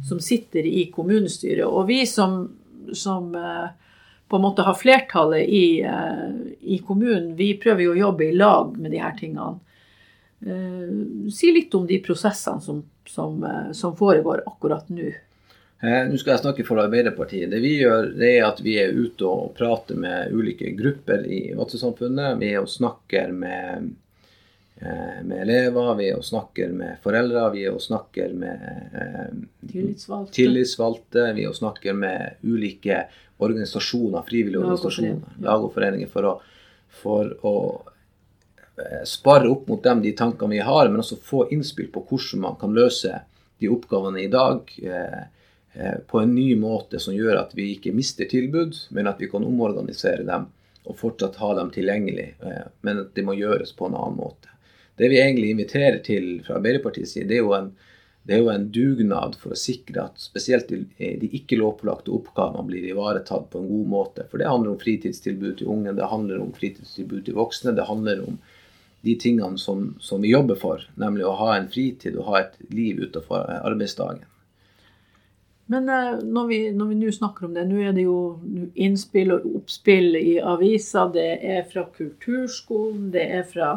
som 0.05 0.22
sitter 0.22 0.69
i 0.69 0.84
kommunestyret. 0.93 1.65
Og 1.65 1.89
vi 1.89 2.03
som, 2.05 2.43
som 2.93 3.34
eh, 3.34 3.65
på 4.29 4.38
en 4.38 4.45
måte 4.45 4.67
har 4.69 4.77
flertallet 4.77 5.50
i, 5.50 5.81
eh, 5.81 6.29
i, 6.62 6.77
kommunen, 6.86 7.34
vi 7.34 7.55
prøver 7.57 7.88
jo 7.88 7.95
å 7.95 8.01
jobbe 8.03 8.29
i 8.29 8.38
lag 8.38 8.77
med 8.77 8.93
de 8.93 9.01
her 9.01 9.17
tingene. 9.17 9.57
Eh, 10.45 10.93
si 11.34 11.50
litt 11.57 11.74
om 11.74 11.89
de 11.89 11.98
prosessene 12.05 12.62
som, 12.62 12.86
som, 13.10 13.41
som 13.74 13.98
foregår 13.98 14.45
akkurat 14.45 14.93
nå. 14.93 15.10
Eh, 15.85 16.07
Nå 16.09 16.17
skal 16.17 16.35
jeg 16.35 16.41
snakke 16.41 16.65
for 16.65 16.81
Arbeiderpartiet. 16.81 17.49
Det 17.51 17.59
vi 17.61 17.75
gjør, 17.81 18.09
det 18.17 18.31
er 18.37 18.47
at 18.47 18.61
vi 18.63 18.77
er 18.81 18.95
ute 18.95 19.27
og 19.27 19.53
prater 19.57 19.97
med 19.99 20.33
ulike 20.33 20.71
grupper 20.77 21.25
i 21.29 21.41
Vadsø-samfunnet. 21.57 22.39
Vi 22.41 22.51
er 22.53 22.63
og 22.63 22.71
snakker 22.71 23.33
med, 23.35 23.91
eh, 24.81 25.19
med 25.23 25.43
elever, 25.43 25.91
vi 25.99 26.09
er 26.09 26.17
og 26.17 26.25
snakker 26.25 26.71
med 26.73 26.97
foreldre, 27.03 27.51
vi 27.53 27.65
er 27.65 27.75
og 27.75 27.83
snakker 27.83 28.33
med 28.33 28.65
eh, 29.01 29.35
Tillitsvalgte. 29.71 30.33
tillitsvalgte, 30.39 31.27
vi 31.35 31.45
er 31.45 31.51
og 31.51 31.59
snakker 31.59 31.93
med 31.93 32.41
ulike 32.43 33.03
organisasjoner, 33.37 34.23
frivillige 34.25 34.63
Lag 34.63 34.71
organisasjoner, 34.71 35.35
ja. 35.35 35.43
lag 35.49 35.67
og 35.67 35.73
foreninger, 35.75 36.09
for 36.09 36.29
å, 36.31 36.33
for 37.03 37.35
å 37.45 37.55
eh, 38.79 39.03
spare 39.05 39.51
opp 39.51 39.67
mot 39.67 39.83
dem 39.83 40.01
de 40.01 40.15
tankene 40.15 40.55
vi 40.55 40.65
har, 40.65 40.89
men 40.89 41.03
også 41.03 41.19
få 41.21 41.45
innspill 41.51 41.91
på 41.91 42.07
hvordan 42.09 42.45
man 42.47 42.59
kan 42.61 42.73
løse 42.73 43.21
de 43.59 43.71
oppgavene 43.71 44.23
i 44.23 44.31
dag 44.31 44.71
eh, 44.83 45.25
på 46.08 46.20
en 46.22 46.36
ny 46.36 46.53
måte 46.55 47.01
som 47.03 47.15
gjør 47.15 47.41
at 47.41 47.55
vi 47.58 47.74
ikke 47.74 47.91
mister 47.96 48.29
tilbud, 48.32 48.77
men 48.96 49.10
at 49.12 49.20
vi 49.20 49.27
kan 49.32 49.44
omorganisere 49.44 50.24
dem 50.27 50.46
og 50.86 50.98
fortsatt 51.00 51.39
ha 51.41 51.53
dem 51.60 51.72
tilgjengelig, 51.74 52.36
eh, 52.39 52.67
men 52.82 53.01
at 53.05 53.15
det 53.17 53.25
må 53.25 53.36
gjøres 53.38 53.74
på 53.77 53.89
en 53.89 53.98
annen 53.98 54.20
måte. 54.20 54.51
Det 54.96 55.10
vi 55.12 55.20
egentlig 55.20 55.51
inviterer 55.51 56.00
til 56.05 56.39
fra 56.46 56.60
Arbeiderpartiets 56.60 57.15
side, 57.17 57.27
det 57.29 57.39
er 57.39 57.44
jo 57.44 57.55
en, 57.58 57.72
det 58.25 58.38
er 58.38 58.44
jo 58.44 58.51
en 58.53 58.67
dugnad 58.74 59.36
for 59.41 59.53
å 59.53 59.60
sikre 59.60 60.05
at 60.08 60.22
spesielt 60.22 60.70
de, 60.72 60.84
de 60.98 61.29
ikke-lovpålagte 61.39 62.13
oppgavene 62.15 62.63
blir 62.70 62.86
ivaretatt 62.89 63.50
på 63.51 63.62
en 63.62 63.67
god 63.70 63.89
måte. 63.91 64.27
For 64.32 64.41
det 64.41 64.50
handler 64.50 64.74
om 64.74 64.79
fritidstilbud 64.82 65.58
til 65.60 65.74
unge, 65.74 65.98
det 65.98 66.12
handler 66.13 66.39
om 66.41 66.53
fritidstilbud 66.55 67.25
til 67.27 67.38
voksne, 67.38 67.75
det 67.75 67.89
handler 67.89 68.24
om 68.25 68.39
de 69.05 69.17
tingene 69.22 69.60
som, 69.62 69.91
som 70.01 70.24
vi 70.24 70.32
jobber 70.32 70.58
for, 70.58 70.86
nemlig 71.01 71.27
å 71.27 71.36
ha 71.38 71.51
en 71.58 71.67
fritid 71.70 72.15
og 72.17 72.32
ha 72.32 72.39
et 72.41 72.55
liv 72.74 73.03
utenfor 73.03 73.44
arbeidsdagen. 73.60 74.24
Men 75.72 75.89
eh, 75.89 76.17
når 76.22 76.48
vi 76.48 76.60
nå 76.74 77.12
snakker 77.13 77.48
om 77.48 77.55
det, 77.55 77.65
nå 77.69 77.79
er 77.81 77.95
det 77.95 78.05
jo 78.05 78.19
innspill 78.75 79.34
og 79.34 79.48
oppspill 79.62 80.17
i 80.19 80.36
aviser. 80.41 81.10
Det 81.15 81.29
er 81.41 81.63
fra 81.72 81.88
kulturskolen, 81.95 83.10
det 83.15 83.25
er 83.39 83.48
fra 83.50 83.72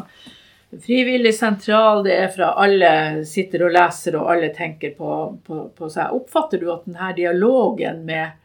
frivillig 0.84 1.32
sentral, 1.34 2.02
det 2.04 2.16
er 2.18 2.28
fra 2.34 2.50
alle 2.60 2.90
sitter 3.28 3.64
og 3.64 3.72
leser 3.72 4.18
og 4.18 4.28
alle 4.34 4.50
tenker 4.56 4.92
på, 4.98 5.14
på, 5.46 5.62
på 5.76 5.88
seg. 5.92 6.12
Oppfatter 6.18 6.60
du 6.60 6.68
at 6.74 6.84
denne 6.84 7.12
dialogen 7.16 8.02
med, 8.08 8.36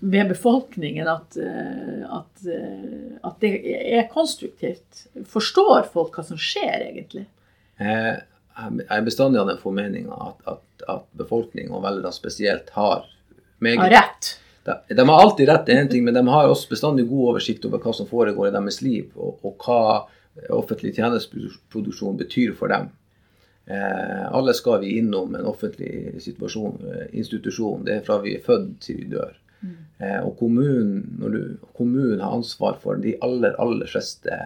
med 0.00 0.32
befolkningen, 0.34 1.06
at, 1.14 1.38
eh, 1.38 2.02
at, 2.18 2.42
eh, 2.42 3.20
at 3.22 3.38
det 3.44 3.52
er 4.00 4.10
konstruktivt? 4.10 5.06
Forstår 5.30 5.86
folk 5.94 6.18
hva 6.18 6.26
som 6.26 6.40
skjer, 6.42 6.88
egentlig? 6.90 7.28
Jeg 7.78 8.24
er 8.90 9.06
bestandig 9.06 9.38
av 9.38 9.52
den 9.52 9.62
formeninga 9.62 10.18
at, 10.32 10.42
at, 10.56 10.64
at 10.86 11.06
befolkningen, 11.18 11.72
og 11.74 11.82
velgerne 11.86 12.14
spesielt, 12.14 12.70
har 12.76 13.08
meget 13.58 13.80
Har 13.80 13.90
rett. 13.90 14.30
De, 14.64 14.76
de 14.94 15.08
har 15.08 15.22
alltid 15.22 15.48
rett 15.48 15.66
til 15.66 15.80
én 15.80 15.90
ting, 15.90 16.04
men 16.04 16.14
de 16.14 16.22
har 16.28 16.48
også 16.48 16.70
bestandig 16.70 17.08
god 17.08 17.32
oversikt 17.32 17.64
over 17.64 17.82
hva 17.82 17.94
som 17.96 18.06
foregår 18.06 18.50
i 18.50 18.54
deres 18.54 18.82
liv, 18.84 19.10
og, 19.16 19.40
og 19.42 19.64
hva 19.64 19.82
offentlig 20.54 20.94
tjenesteproduksjon 20.94 22.18
betyr 22.20 22.54
for 22.58 22.70
dem. 22.70 22.90
Eh, 23.68 24.32
alle 24.32 24.54
skal 24.54 24.80
vi 24.80 24.98
innom 24.98 25.34
en 25.34 25.48
offentlig 25.48 26.22
situasjon, 26.22 26.78
eh, 26.92 27.18
institusjon. 27.18 27.84
Det 27.84 27.96
er 27.96 28.06
fra 28.06 28.20
vi 28.22 28.36
er 28.36 28.44
født 28.44 28.78
til 28.84 29.02
vi 29.02 29.10
dør. 29.12 29.34
Eh, 29.98 30.20
og 30.22 30.36
kommunen, 30.38 31.02
du, 31.18 31.56
kommunen 31.76 32.20
har 32.20 32.36
ansvar 32.36 32.78
for 32.80 33.00
de 33.02 33.16
aller, 33.24 33.56
aller 33.58 33.90
fleste 33.90 34.36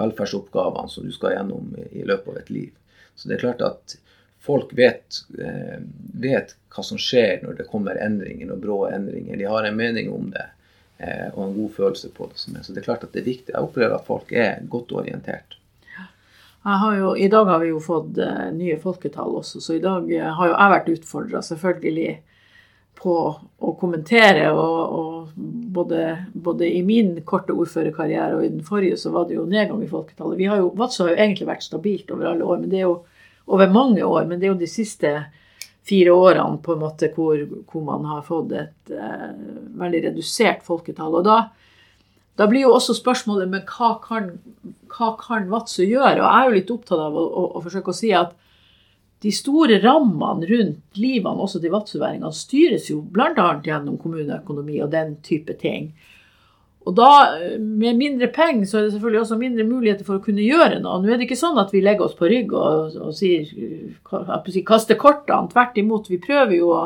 velferdsoppgavene 0.00 0.88
som 0.88 1.04
du 1.04 1.12
skal 1.12 1.36
gjennom 1.36 1.74
i, 1.76 1.84
i 2.00 2.06
løpet 2.08 2.32
av 2.32 2.40
et 2.40 2.50
liv. 2.50 2.70
Så 3.14 3.28
det 3.28 3.36
er 3.36 3.44
klart 3.44 3.62
at 3.66 3.96
folk 4.42 4.72
vet, 4.78 5.22
eh, 5.38 5.78
vet 6.14 6.56
hva 6.74 6.84
som 6.84 6.98
skjer 6.98 7.44
når 7.44 7.60
det 7.60 7.68
kommer 7.70 8.00
endringer, 8.02 8.50
og 8.52 8.62
brå 8.64 8.78
endringer. 8.90 9.38
De 9.38 9.46
har 9.46 9.68
en 9.68 9.78
mening 9.78 10.10
om 10.10 10.32
det 10.34 10.46
eh, 10.98 11.28
og 11.34 11.44
en 11.46 11.56
god 11.60 11.74
følelse 11.76 12.10
på 12.16 12.26
det. 12.30 12.42
Så 12.42 12.72
det 12.72 12.82
er 12.82 12.88
klart 12.88 13.06
at 13.06 13.14
det 13.14 13.22
er 13.22 13.30
viktig. 13.30 13.54
Jeg 13.54 13.62
opplever 13.62 13.94
at 13.98 14.08
folk 14.08 14.32
er 14.34 14.64
godt 14.70 14.94
orientert. 14.98 15.58
Jo, 16.62 17.14
I 17.18 17.26
dag 17.30 17.48
har 17.50 17.62
vi 17.62 17.72
jo 17.72 17.80
fått 17.82 18.18
eh, 18.22 18.50
nye 18.54 18.78
folketall 18.82 19.38
også, 19.40 19.62
så 19.62 19.78
i 19.78 19.82
dag 19.82 20.10
har 20.10 20.50
jo 20.50 20.58
jeg 20.58 20.74
vært 20.76 20.92
utfordra 20.96 21.42
selvfølgelig 21.42 22.12
på 23.02 23.16
å 23.58 23.72
kommentere. 23.78 24.50
Og, 24.54 24.98
og 24.98 25.32
både, 25.74 26.02
både 26.34 26.66
i 26.66 26.82
min 26.86 27.14
korte 27.26 27.54
ordførerkarriere 27.54 28.36
og 28.36 28.46
i 28.46 28.52
den 28.52 28.66
forrige 28.66 28.98
så 29.00 29.14
var 29.14 29.26
det 29.28 29.38
jo 29.38 29.46
nedgang 29.46 29.82
i 29.82 29.90
folketallet. 29.90 30.42
Har 30.50 30.62
jo, 30.62 30.70
Vadsø 30.78 31.06
har 31.06 31.14
jo 31.14 31.22
egentlig 31.24 31.50
vært 31.50 31.66
stabilt 31.66 32.10
over 32.14 32.30
alle 32.30 32.46
år, 32.46 32.62
men 32.62 32.70
det 32.70 32.82
er 32.82 32.88
jo 32.88 33.00
over 33.46 33.70
mange 33.72 34.04
år. 34.04 34.26
Men 34.28 34.40
det 34.40 34.48
er 34.48 34.52
jo 34.52 34.60
de 34.60 34.70
siste 34.70 35.14
fire 35.86 36.14
årene 36.14 36.60
på 36.62 36.76
en 36.76 36.84
måte 36.84 37.10
hvor, 37.14 37.40
hvor 37.70 37.84
man 37.86 38.06
har 38.06 38.22
fått 38.26 38.54
et 38.54 38.94
eh, 38.94 39.32
veldig 39.80 40.04
redusert 40.08 40.62
folketall. 40.66 41.18
Og 41.18 41.26
da, 41.26 41.38
da 42.38 42.46
blir 42.50 42.66
jo 42.66 42.76
også 42.76 42.94
spørsmålet 42.98 43.50
men 43.50 43.66
hva 43.66 43.96
kan, 44.04 44.30
hva 44.92 45.12
kan 45.20 45.50
Vadsø 45.50 45.86
gjøre? 45.88 46.20
Og 46.20 46.26
jeg 46.26 46.38
er 46.38 46.46
jo 46.46 46.56
litt 46.60 46.72
opptatt 46.76 47.02
av 47.02 47.18
å, 47.18 47.26
å, 47.26 47.48
å 47.58 47.64
forsøke 47.64 47.94
å 47.94 47.98
si 47.98 48.14
at 48.16 48.36
de 49.22 49.30
store 49.30 49.78
rammene 49.82 50.46
rundt 50.50 50.98
livene 50.98 51.44
også 51.44 51.60
til 51.62 51.70
vadsøværingene 51.70 52.34
styres 52.34 52.88
jo 52.90 53.04
bl.a. 53.06 53.52
gjennom 53.62 53.98
kommuneøkonomi 54.02 54.80
og 54.82 54.90
den 54.94 55.14
type 55.22 55.54
ting. 55.60 55.92
Og 56.82 56.96
da, 56.98 57.10
med 57.58 57.98
mindre 57.98 58.26
penger, 58.34 58.66
så 58.66 58.78
er 58.78 58.86
det 58.86 58.94
selvfølgelig 58.96 59.20
også 59.20 59.38
mindre 59.38 59.66
muligheter 59.68 60.06
for 60.06 60.18
å 60.18 60.24
kunne 60.24 60.42
gjøre 60.42 60.80
noe. 60.82 60.98
Nå 60.98 61.12
er 61.12 61.20
det 61.20 61.28
ikke 61.28 61.38
sånn 61.38 61.60
at 61.62 61.70
vi 61.74 61.82
legger 61.84 62.08
oss 62.08 62.16
på 62.18 62.26
rygg 62.30 62.50
og, 62.58 62.96
og 62.98 63.12
sier, 63.14 63.46
si, 63.46 64.64
kaster 64.66 64.98
kortene. 64.98 65.50
Tvert 65.52 65.78
imot, 65.78 66.10
vi 66.10 66.18
prøver 66.22 66.56
jo 66.58 66.72
å 66.74 66.82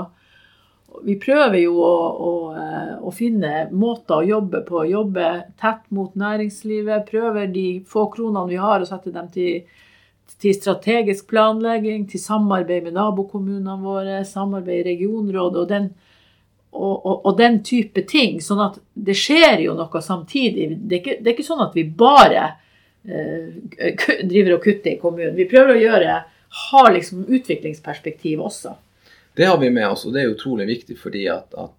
vi 1.04 1.16
prøver 1.20 1.58
jo 1.60 1.74
å, 1.82 1.96
å, 2.26 2.30
eh, 2.56 2.92
å, 3.04 3.10
finne 3.14 3.66
måter 3.76 4.20
å 4.20 4.26
jobbe 4.26 4.62
på. 4.66 4.84
Jobbe 4.88 5.26
tett 5.60 5.84
mot 5.94 6.14
næringslivet. 6.16 7.08
Prøver 7.10 7.50
de 7.52 7.66
få 7.88 8.06
kronene 8.12 8.48
vi 8.50 8.60
har, 8.60 8.80
å 8.80 8.88
sette 8.88 9.12
dem 9.14 9.28
til, 9.34 9.66
til 10.42 10.56
strategisk 10.56 11.28
planlegging, 11.32 12.06
til 12.10 12.22
samarbeid 12.22 12.88
med 12.88 12.96
nabokommunene 12.96 13.76
våre, 13.82 14.22
samarbeid 14.28 14.84
i 14.84 14.88
regionrådet 14.94 15.62
og 15.62 15.70
den, 15.72 15.90
og, 16.72 16.94
og, 17.06 17.26
og 17.26 17.36
den 17.38 17.60
type 17.64 18.02
ting. 18.08 18.40
Sånn 18.44 18.62
at 18.64 18.78
det 18.92 19.16
skjer 19.18 19.62
jo 19.66 19.76
noe 19.78 20.02
samtidig. 20.02 20.70
Det 20.76 20.98
er 20.98 21.02
ikke, 21.02 21.18
det 21.20 21.30
er 21.30 21.36
ikke 21.36 21.46
sånn 21.46 21.64
at 21.66 21.76
vi 21.76 21.86
bare 21.88 22.48
eh, 23.06 23.52
driver 24.30 24.56
og 24.58 24.64
kutter 24.64 24.94
i 24.94 24.98
kommunen. 25.00 25.36
Vi 25.38 25.48
prøver 25.50 25.76
å 25.76 25.84
gjøre, 25.84 26.18
ha 26.66 26.82
liksom 26.92 27.24
utviklingsperspektiv 27.26 28.44
også. 28.44 28.76
Det 29.36 29.44
har 29.44 29.58
vi 29.60 29.68
med 29.68 29.88
oss, 29.88 30.06
og 30.08 30.14
det 30.14 30.22
er 30.22 30.32
utrolig 30.32 30.64
viktig 30.70 30.94
fordi 30.96 31.26
at, 31.28 31.52
at 31.60 31.74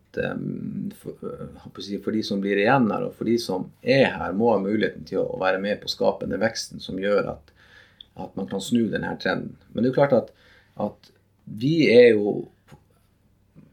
for, 0.97 1.13
uh, 1.21 1.99
for, 2.03 2.11
de 2.11 2.23
som 2.25 2.41
blir 2.41 2.59
igjen 2.61 2.89
her, 2.91 3.07
og 3.07 3.15
for 3.17 3.29
de 3.29 3.37
som 3.41 3.67
er 3.81 4.11
her, 4.13 4.33
må 4.37 4.51
ha 4.53 4.59
muligheten 4.61 5.05
til 5.07 5.23
å 5.23 5.39
være 5.41 5.61
med 5.61 5.81
på 5.81 5.89
å 5.89 5.93
skape 5.93 6.29
den 6.29 6.41
veksten 6.41 6.81
som 6.83 6.99
gjør 7.01 7.31
at, 7.35 7.53
at 8.17 8.35
man 8.37 8.49
kan 8.49 8.63
snu 8.63 8.87
denne 8.91 9.13
trenden. 9.21 9.55
Men 9.71 9.83
det 9.83 9.89
er 9.89 9.93
jo 9.93 9.97
klart 9.99 10.17
at, 10.17 10.31
at 10.87 11.11
vi 11.47 11.89
er 11.93 12.15
jo 12.15 12.37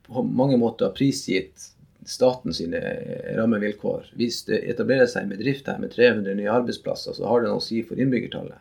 på 0.07 0.23
mange 0.23 0.59
måter 0.61 0.93
prisgitt 0.97 1.71
staten 2.05 2.53
sine 2.55 2.81
rammevilkår. 3.37 4.11
Hvis 4.19 4.43
det 4.49 4.61
etablerer 4.69 5.09
seg 5.09 5.25
en 5.25 5.33
bedrift 5.33 5.69
her 5.71 5.81
med 5.81 5.95
300 5.95 6.37
nye 6.37 6.53
arbeidsplasser, 6.53 7.17
så 7.17 7.29
har 7.29 7.41
det 7.41 7.53
noe 7.53 7.63
å 7.63 7.65
si 7.65 7.81
for 7.87 8.01
innbyggertallet. 8.01 8.61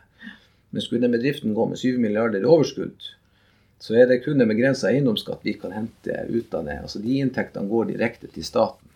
Men 0.74 0.82
skulle 0.82 1.04
den 1.04 1.14
bedriften 1.14 1.54
gå 1.54 1.66
med 1.70 1.78
7 1.78 2.00
milliarder 2.02 2.42
i 2.42 2.48
overskudd, 2.48 3.10
så 3.84 3.98
er 4.00 4.08
det 4.08 4.22
kun 4.24 4.40
en 4.40 4.48
begrensa 4.48 4.88
eiendomsskatt 4.88 5.44
vi 5.44 5.54
kan 5.60 5.74
hente 5.76 6.24
ut 6.30 6.54
av 6.56 6.64
det. 6.64 6.78
Altså 6.86 7.02
De 7.04 7.18
inntektene 7.20 7.68
går 7.68 7.92
direkte 7.92 8.30
til 8.32 8.46
staten. 8.46 8.88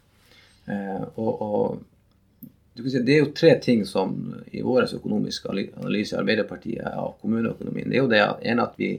Eh, 0.65 1.05
og, 1.21 1.43
og 1.45 2.89
si, 2.89 3.03
Det 3.03 3.15
er 3.15 3.21
jo 3.21 3.35
tre 3.37 3.53
ting 3.61 3.85
som 3.87 4.17
i 4.49 4.65
vår 4.65 4.89
økonomiske 4.97 5.53
analyse 5.53 6.17
i 6.17 6.21
Arbeiderpartiet 6.23 6.89
av 6.89 7.19
kommuneøkonomien. 7.21 7.91
Det 7.91 7.99
er 7.99 8.05
jo 8.07 8.13
det 8.15 8.25
at, 8.25 8.43
en 8.49 8.65
at 8.65 8.81
vi 8.81 8.95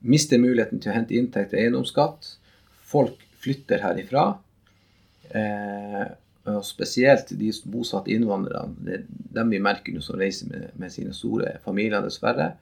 mister 0.00 0.40
muligheten 0.40 0.80
til 0.80 0.92
å 0.92 0.96
hente 0.96 1.18
inntekt 1.18 1.52
til 1.52 1.66
eiendomsskatt. 1.66 2.36
Folk 2.90 3.20
flytter 3.40 3.82
herifra. 3.84 4.24
Eh, 5.30 6.06
og 6.50 6.64
spesielt 6.66 7.30
de 7.38 7.52
bosatte 7.70 8.10
innvandrerne. 8.12 8.74
Det 8.84 8.96
er 8.96 9.04
dem 9.36 9.52
vi 9.52 9.60
merker 9.62 9.94
nå 9.94 10.02
som 10.04 10.18
reiser 10.20 10.50
med, 10.50 10.70
med 10.80 10.92
sine 10.92 11.14
store 11.14 11.58
familier, 11.64 12.02
dessverre. 12.02 12.54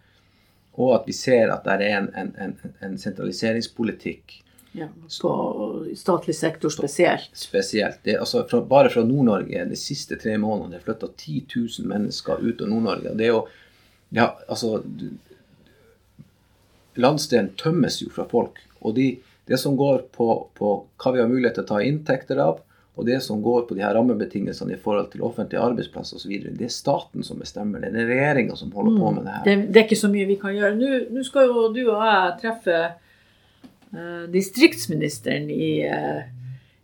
Og 0.78 0.92
at 0.98 1.08
vi 1.08 1.14
ser 1.16 1.50
at 1.54 1.64
det 1.66 1.78
er 1.78 1.96
en, 2.00 2.10
en, 2.18 2.34
en, 2.38 2.74
en 2.84 2.98
sentraliseringspolitikk. 3.00 4.42
Ja, 4.76 4.86
på 5.22 5.86
statlig 5.96 6.36
sektor 6.36 6.70
spesielt. 6.70 7.30
Spesielt. 7.32 7.98
Det, 8.02 8.18
altså 8.18 8.44
fra, 8.50 8.60
bare 8.60 8.90
fra 8.92 9.02
Nord-Norge 9.06 9.64
de 9.70 9.78
siste 9.80 10.18
tre 10.20 10.36
månedene 10.38 10.78
er 10.78 10.84
flytta 10.84 11.08
10 11.16 11.46
000 11.56 11.88
mennesker 11.88 12.44
ut 12.44 12.62
av 12.62 12.70
Nord-Norge. 12.70 13.14
Det 13.18 13.26
er 13.26 13.32
jo 13.32 13.46
ja, 14.14 14.30
altså, 14.48 14.82
Landsdelen 16.98 17.52
tømmes 17.58 18.00
jo 18.02 18.10
fra 18.12 18.26
folk. 18.28 18.60
Og 18.82 18.94
de, 18.98 19.08
det 19.48 19.58
som 19.60 19.76
går 19.76 20.08
på, 20.12 20.28
på 20.54 20.72
hva 21.00 21.12
vi 21.14 21.22
har 21.22 21.28
mulighet 21.30 21.56
til 21.58 21.64
å 21.64 21.70
ta 21.72 21.82
inntekter 21.84 22.40
av, 22.44 22.60
og 22.98 23.06
det 23.06 23.20
som 23.22 23.42
går 23.42 23.62
på 23.68 23.76
de 23.78 23.84
her 23.84 23.94
rammebetingelsene 23.94 24.74
i 24.74 24.80
forhold 24.82 25.12
til 25.12 25.22
offentlige 25.22 25.62
arbeidsplasser 25.62 26.18
osv., 26.18 26.32
det 26.58 26.66
er 26.66 26.72
staten 26.74 27.22
som 27.22 27.38
bestemmer 27.38 27.84
det. 27.84 27.92
Er 27.94 28.08
regjeringa 28.10 28.56
som 28.58 28.72
holder 28.74 28.96
på 28.98 29.12
med 29.14 29.22
det 29.22 29.34
her. 29.36 29.44
Det, 29.44 29.54
det, 29.68 29.76
er 29.76 29.86
ikke 29.86 30.00
så 30.00 30.10
mye 30.10 30.26
vi 30.26 30.38
kan 30.40 30.56
gjøre. 30.56 30.74
Nå, 30.74 30.88
nå 31.14 31.22
skal 31.26 31.46
jo 31.46 31.68
du 31.76 31.84
og 31.84 32.02
jeg 32.02 32.32
treffe 32.42 32.80
uh, 32.90 34.24
distriktsministeren 34.34 35.46
i, 35.54 35.70
uh, 35.86 36.26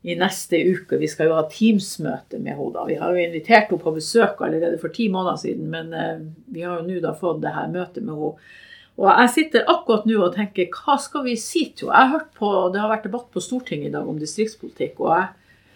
i 0.06 0.14
neste 0.20 0.60
uke. 0.70 1.00
Vi 1.02 1.10
skal 1.10 1.32
jo 1.32 1.34
ha 1.40 1.48
Teams-møte 1.50 2.38
med 2.38 2.60
henne. 2.60 2.86
Vi 2.92 3.00
har 3.02 3.10
jo 3.10 3.26
invitert 3.26 3.72
henne 3.72 3.82
på 3.82 3.96
besøk 3.98 4.38
allerede 4.46 4.78
for 4.78 4.94
ti 4.94 5.10
måneder 5.10 5.42
siden, 5.42 5.66
men 5.72 5.90
eh, 5.98 6.22
vi 6.52 6.62
har 6.62 6.78
jo 6.78 6.86
nå 6.86 7.02
da 7.02 7.14
fått 7.18 7.42
det 7.42 7.56
her 7.56 7.70
møtet 7.72 8.04
med 8.04 8.14
henne. 8.14 8.54
Og 9.00 9.08
jeg 9.10 9.30
sitter 9.34 9.70
akkurat 9.70 10.04
nå 10.06 10.20
og 10.22 10.36
tenker 10.36 10.68
hva 10.70 10.94
skal 11.02 11.24
vi 11.26 11.34
si 11.40 11.64
til 11.74 11.90
henne? 11.90 11.96
Jeg 11.98 12.10
har 12.10 12.12
hørt 12.12 12.34
på, 12.38 12.50
Det 12.72 12.80
har 12.80 12.92
vært 12.92 13.08
debatt 13.08 13.30
på 13.34 13.42
Stortinget 13.42 13.90
i 13.90 13.94
dag 13.96 14.08
om 14.08 14.20
distriktspolitikk. 14.20 15.00
og 15.00 15.16
jeg 15.16 15.32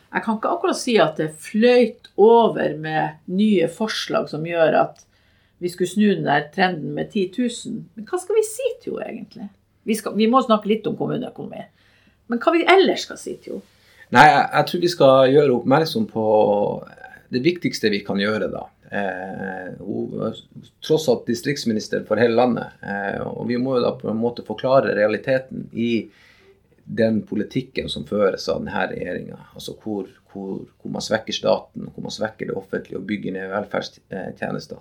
jeg 0.08 0.24
kan 0.24 0.38
ikke 0.38 0.52
akkurat 0.54 0.78
si 0.78 0.94
at 1.02 1.18
det 1.20 1.34
fløyt 1.36 2.08
over 2.16 2.76
med 2.80 3.18
nye 3.28 3.68
forslag 3.68 4.28
som 4.30 4.46
gjør 4.46 4.76
at 4.86 5.02
vi 5.60 5.68
skulle 5.68 5.90
snu 5.90 6.06
den 6.14 6.24
der 6.24 6.46
trenden 6.54 6.94
med 6.96 7.10
10 7.12 7.32
000. 7.36 7.82
Men 7.96 8.06
hva 8.08 8.20
skal 8.22 8.38
vi 8.38 8.44
si 8.46 8.68
til 8.82 8.96
henne 8.96 9.08
egentlig? 9.10 9.48
Vi, 9.88 9.96
skal, 9.98 10.14
vi 10.16 10.28
må 10.30 10.40
snakke 10.44 10.70
litt 10.70 10.86
om 10.88 10.96
kommuneøkonomi. 10.96 11.64
Men 12.28 12.40
hva 12.40 12.54
vi 12.54 12.64
ellers 12.68 13.04
skal 13.08 13.20
si 13.20 13.36
til 13.42 13.58
henne? 13.58 13.74
Nei, 14.16 14.24
jeg, 14.24 14.44
jeg, 14.54 14.66
tror 14.68 14.80
vi 14.80 14.88
skal 14.94 15.32
gjøre 15.34 15.56
oppmerksom 15.58 16.06
på 16.08 16.26
det 17.34 17.42
viktigste 17.44 17.90
vi 17.92 18.00
kan 18.06 18.20
gjøre, 18.22 18.48
da. 18.48 18.62
Eh, 18.90 19.72
hun 19.78 20.22
er 20.24 20.38
tross 20.84 21.08
alt 21.12 21.26
distriktsminister 21.28 22.06
for 22.08 22.20
hele 22.20 22.38
landet. 22.38 22.78
Eh, 22.82 23.20
og 23.26 23.48
vi 23.50 23.58
må 23.60 23.76
jo 23.76 23.84
da 23.84 23.92
på 23.98 24.08
en 24.10 24.20
måte 24.20 24.46
forklare 24.46 24.96
realiteten 24.96 25.68
i 25.72 26.08
den 26.88 27.20
politikken 27.28 27.90
som 27.92 28.06
føres 28.08 28.48
av 28.48 28.62
denne 28.62 28.86
regjeringa. 28.94 29.38
Altså 29.52 29.74
hvor, 29.82 30.08
hvor, 30.32 30.62
hvor, 30.80 30.92
man 30.94 31.04
svekker 31.04 31.36
staten, 31.36 31.90
hvor 31.92 32.06
man 32.06 32.14
svekker 32.14 32.48
det 32.48 32.56
offentlige 32.56 33.00
og 33.00 33.04
bygger 33.10 33.36
ned 33.36 33.52
velferdstjenester. 33.52 34.80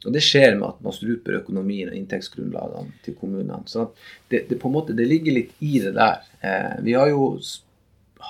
Og 0.00 0.14
Det 0.16 0.22
skjer 0.24 0.56
med 0.56 0.66
at 0.70 0.82
man 0.82 0.96
struper 0.96 1.38
økonomien 1.42 1.90
og 1.92 1.96
inntektsgrunnlagene 1.98 3.02
til 3.04 3.14
kommunene. 3.20 3.62
Så 3.68 3.90
det, 4.32 4.46
det, 4.48 4.58
på 4.58 4.70
en 4.70 4.78
måte, 4.78 4.96
det 4.96 5.06
ligger 5.06 5.36
litt 5.36 5.52
i 5.60 5.76
det 5.84 5.92
der. 5.94 6.24
Eh, 6.40 6.78
vi 6.82 6.96
har 6.98 7.12
jo 7.12 7.34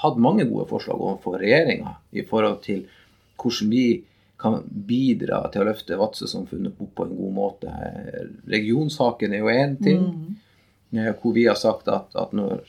hatt 0.03 0.21
mange 0.21 0.45
gode 0.51 0.67
forslag 0.71 1.01
overfor 1.01 1.39
regjeringa 1.41 1.97
i 2.13 2.27
forhold 2.27 2.61
til 2.67 2.85
hvordan 3.41 3.71
vi 3.73 3.85
kan 4.41 4.61
bidra 4.67 5.43
til 5.53 5.63
å 5.63 5.69
løfte 5.69 5.99
Vadsø-samfunnet 6.01 6.81
opp 6.81 6.95
på 6.97 7.07
en 7.07 7.17
god 7.19 7.35
måte. 7.37 7.75
Regionsaken 8.51 9.37
er 9.37 9.45
jo 9.45 9.53
én 9.53 9.77
ting. 9.83 10.07
Mm. 10.07 10.39
Eh, 10.99 11.13
hvor 11.21 11.37
vi 11.37 11.47
har 11.47 11.59
sagt 11.59 11.89
at, 11.93 12.11
at 12.19 12.33
når 12.35 12.65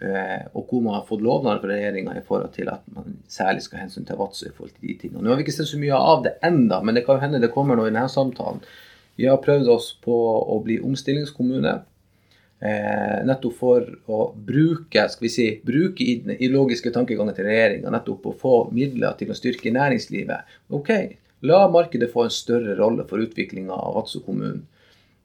eh, 0.00 0.46
og 0.56 0.70
hvor 0.70 0.84
man 0.84 0.96
har 0.96 1.06
fått 1.08 1.24
lovnader 1.24 1.60
fra 1.60 1.72
regjeringa 1.74 2.14
i 2.16 2.24
forhold 2.24 2.54
til 2.56 2.70
at 2.72 2.84
man 2.94 3.18
særlig 3.28 3.66
skal 3.66 3.82
hensyn 3.84 4.06
til 4.08 4.18
Vadsø 4.20 4.48
i 4.48 4.54
forhold 4.54 4.76
til 4.76 4.88
de 4.88 4.98
tingene. 5.02 5.24
Nå 5.24 5.32
har 5.32 5.40
vi 5.40 5.46
ikke 5.46 5.56
sett 5.58 5.72
så 5.72 5.80
mye 5.80 5.98
av 5.98 6.24
det 6.24 6.36
enda, 6.46 6.80
men 6.82 6.96
det 6.96 7.04
kan 7.06 7.18
jo 7.18 7.26
hende 7.26 7.42
det 7.42 7.52
kommer 7.54 7.78
noe 7.78 7.90
i 7.90 7.94
denne 7.94 8.08
samtalen. 8.12 8.62
Vi 9.16 9.28
har 9.28 9.40
prøvd 9.44 9.68
oss 9.72 9.92
på 10.04 10.14
å 10.14 10.58
bli 10.64 10.78
omstillingskommune. 10.84 11.78
Eh, 12.56 13.18
nettopp 13.28 13.52
for 13.58 13.84
å 14.08 14.30
bruke 14.32 15.02
skal 15.12 15.26
vi 15.26 15.28
si, 15.32 15.46
bruke 15.64 16.00
ideologiske 16.00 16.88
tankeganger 16.94 17.36
til 17.36 17.48
regjeringa. 17.50 17.92
Nettopp 17.92 18.30
å 18.30 18.34
få 18.40 18.54
midler 18.72 19.16
til 19.20 19.32
å 19.32 19.36
styrke 19.36 19.72
næringslivet. 19.74 20.56
Ok, 20.72 20.92
la 21.44 21.66
markedet 21.72 22.08
få 22.12 22.24
en 22.24 22.32
større 22.32 22.78
rolle 22.78 23.04
for 23.08 23.20
utviklinga 23.20 23.76
av 23.76 23.98
Vadsø 23.98 24.24
kommune. 24.24 24.64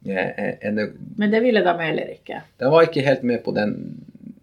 Eh, 0.04 0.72
Men 1.16 1.32
det 1.32 1.44
ville 1.44 1.64
de 1.64 1.78
heller 1.80 2.16
ikke? 2.18 2.42
De 2.60 2.72
var 2.74 2.90
ikke 2.90 3.06
helt 3.06 3.24
med 3.24 3.44
på 3.46 3.54
den, 3.56 3.78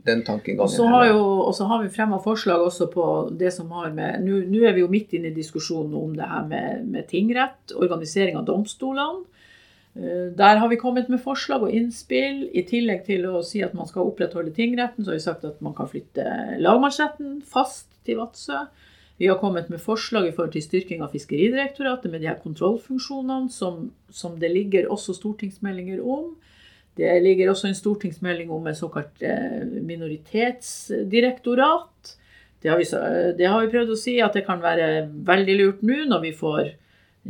den 0.07 0.23
tankegangen. 0.25 0.65
Og 0.65 0.73
så 0.73 0.87
har, 0.89 1.11
jo, 1.11 1.53
har 1.69 1.83
vi 1.83 1.93
fremma 1.93 2.23
forslag 2.25 2.63
også 2.71 2.89
på 2.95 3.07
det 3.37 3.53
som 3.53 3.69
har 3.77 3.91
med 3.93 4.23
Nå 4.25 4.63
er 4.65 4.73
vi 4.73 4.87
jo 4.87 4.89
midt 4.89 5.13
inne 5.19 5.29
i 5.29 5.37
diskusjonen 5.37 5.93
om 5.99 6.15
det 6.17 6.31
her 6.31 6.47
med, 6.49 6.87
med 6.89 7.09
tingrett, 7.11 7.75
organisering 7.77 8.39
av 8.41 8.49
domstolene. 8.49 9.27
Eh, 9.99 10.31
der 10.39 10.57
har 10.57 10.69
vi 10.69 10.79
kommet 10.79 11.09
med 11.11 11.23
forslag 11.23 11.63
og 11.67 11.73
innspill. 11.75 12.45
I 12.55 12.63
tillegg 12.69 13.05
til 13.09 13.27
å 13.27 13.43
si 13.47 13.63
at 13.67 13.75
man 13.75 13.87
skal 13.91 14.07
opprettholde 14.07 14.55
tingretten, 14.55 15.05
så 15.05 15.11
har 15.13 15.19
vi 15.19 15.27
sagt 15.27 15.45
at 15.49 15.63
man 15.65 15.75
kan 15.75 15.91
flytte 15.91 16.25
lagmannsretten 16.63 17.43
fast 17.43 17.89
til 18.07 18.17
Vadsø. 18.23 18.59
Vi 19.19 19.27
har 19.27 19.39
kommet 19.41 19.69
med 19.69 19.81
forslag 19.83 20.29
i 20.29 20.35
forhold 20.35 20.53
til 20.55 20.63
styrking 20.63 21.03
av 21.03 21.11
Fiskeridirektoratet 21.11 22.11
med 22.13 22.21
de 22.23 22.29
her 22.31 22.39
kontrollfunksjonene, 22.39 23.51
som, 23.51 23.91
som, 24.15 24.39
det 24.39 24.51
ligger 24.53 24.87
også 24.95 25.13
stortingsmeldinger 25.17 25.99
om. 25.99 26.37
Det 26.99 27.23
ligger 27.23 27.51
også 27.51 27.67
en 27.69 27.75
stortingsmelding 27.79 28.51
om 28.55 28.67
et 28.71 28.79
såkalt 28.79 29.23
eh, 29.27 29.63
minoritetsdirektorat. 29.67 32.17
Det 32.63 32.71
har, 32.71 32.79
vi, 32.79 32.85
det 33.39 33.47
har, 33.47 33.61
vi, 33.63 33.71
prøvd 33.75 33.91
å 33.95 33.97
si 33.99 34.21
at 34.23 34.35
det 34.35 34.47
kan 34.47 34.61
være 34.63 35.09
veldig 35.27 35.57
lurt 35.59 35.83
nå 35.87 36.05
når 36.11 36.21
vi 36.23 36.33
får 36.39 36.65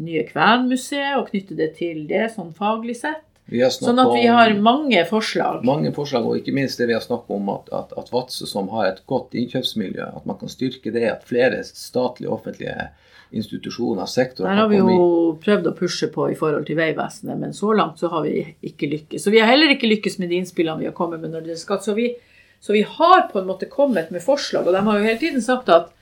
nye 0.02 0.24
Kvernmuseet 0.28 1.16
og 1.18 1.30
knytte 1.30 1.56
det 1.58 1.72
til 1.78 2.04
det 2.10 2.28
sånn 2.34 2.54
faglig 2.56 2.98
sett. 3.00 3.24
Sånn 3.48 3.96
at 3.96 4.10
vi 4.12 4.26
har 4.28 4.52
mange 4.60 5.00
forslag. 5.08 5.62
Mange 5.64 5.92
forslag, 5.96 6.26
og 6.28 6.36
ikke 6.36 6.52
minst 6.52 6.80
det 6.80 6.90
vi 6.90 6.96
har 6.96 7.04
snakket 7.04 7.32
om 7.32 7.48
at, 7.54 7.70
at, 7.72 7.94
at 7.96 8.10
Vadsø, 8.12 8.44
som 8.48 8.68
har 8.74 8.90
et 8.90 9.00
godt 9.08 9.36
innkjøpsmiljø, 9.40 10.10
at 10.20 10.26
man 10.28 10.36
kan 10.40 10.52
styrke 10.52 10.92
det. 10.92 11.06
At 11.08 11.24
flere 11.28 11.62
statlige 11.64 12.28
offentlige 12.34 12.90
institusjoner, 13.30 14.08
sektorer 14.08 14.50
Der 14.50 14.60
har 14.62 14.68
vi 14.68 14.80
jo 14.80 15.36
prøvd 15.40 15.70
å 15.70 15.74
pushe 15.76 16.08
på 16.12 16.28
i 16.32 16.36
forhold 16.36 16.68
til 16.68 16.76
Vegvesenet, 16.78 17.40
men 17.40 17.56
så 17.56 17.72
langt 17.76 18.00
så 18.00 18.12
har 18.12 18.24
vi 18.24 18.44
ikke 18.64 18.88
lykkes. 18.92 19.24
Så 19.24 19.32
vi 19.32 19.40
har 19.40 19.50
heller 19.50 19.72
ikke 19.72 19.88
lykkes 19.88 20.18
med 20.20 20.32
de 20.32 20.42
innspillene 20.42 20.84
vi 20.84 20.88
har 20.88 20.96
kommet 20.96 21.24
med 21.24 21.32
når 21.32 21.48
det 21.48 21.58
skal. 21.60 21.80
Så 21.84 21.96
vi, 21.96 22.10
så 22.60 22.76
vi 22.76 22.84
har 22.84 23.28
på 23.32 23.40
en 23.40 23.48
måte 23.48 23.68
kommet 23.72 24.12
med 24.12 24.24
forslag, 24.24 24.68
og 24.68 24.76
de 24.76 24.84
har 24.84 25.00
jo 25.00 25.08
hele 25.08 25.20
tiden 25.20 25.44
sagt 25.44 25.72
at 25.72 25.92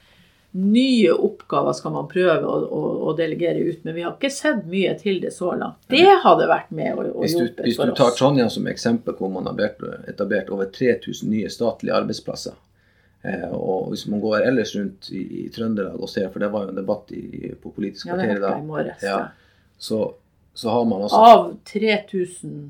nye 0.50 1.12
oppgaver 1.12 1.72
skal 1.76 1.92
man 1.92 2.06
prøve 2.08 2.44
å, 2.48 2.58
å, 2.64 2.82
å, 3.08 3.14
delegere 3.16 3.60
ut, 3.66 3.82
men 3.84 3.96
vi 3.96 4.04
har 4.06 4.14
ikke 4.14 4.30
sett 4.32 4.62
mye 4.70 4.94
til 5.00 5.18
det 5.20 5.32
så 5.36 5.50
langt. 5.58 5.82
Det 5.92 6.06
hadde 6.24 6.46
vært 6.48 6.70
med 6.76 6.96
å, 6.96 7.06
hvis 7.20 7.34
hjulpet 7.36 7.58
for 7.58 7.66
oss. 7.66 7.66
Hvis 7.66 7.80
du 7.92 7.98
tar 7.98 8.14
Trondheim 8.16 8.52
som 8.52 8.68
eksempel, 8.70 9.16
hvor 9.18 9.32
man 9.32 9.50
har 9.50 9.60
etablert 10.08 10.48
over 10.54 10.70
3000 10.72 11.28
nye 11.32 11.50
statlige 11.52 11.98
arbeidsplasser. 11.98 12.56
Eh, 13.26 13.52
og 13.52 13.90
hvis 13.90 14.06
man 14.06 14.20
går 14.22 14.44
ellers 14.46 14.74
rundt 14.76 15.10
i, 15.10 15.22
i, 15.42 15.46
Trøndelag 15.52 15.98
og 15.98 16.10
ser, 16.10 16.28
for 16.30 16.42
det 16.42 16.50
var 16.52 16.66
jo 16.66 16.72
en 16.74 16.78
debatt 16.78 17.10
i, 17.16 17.50
på 17.58 17.72
Politisk 17.74 18.06
kvarter 18.10 18.36
i 18.36 18.42
dag, 18.44 18.60
morges, 18.64 19.02
ja, 19.02 19.16
så, 19.78 20.12
så, 20.54 20.70
har 20.70 20.84
man 20.86 21.06
altså 21.06 21.22
Av 21.24 21.48
3000 21.66 22.60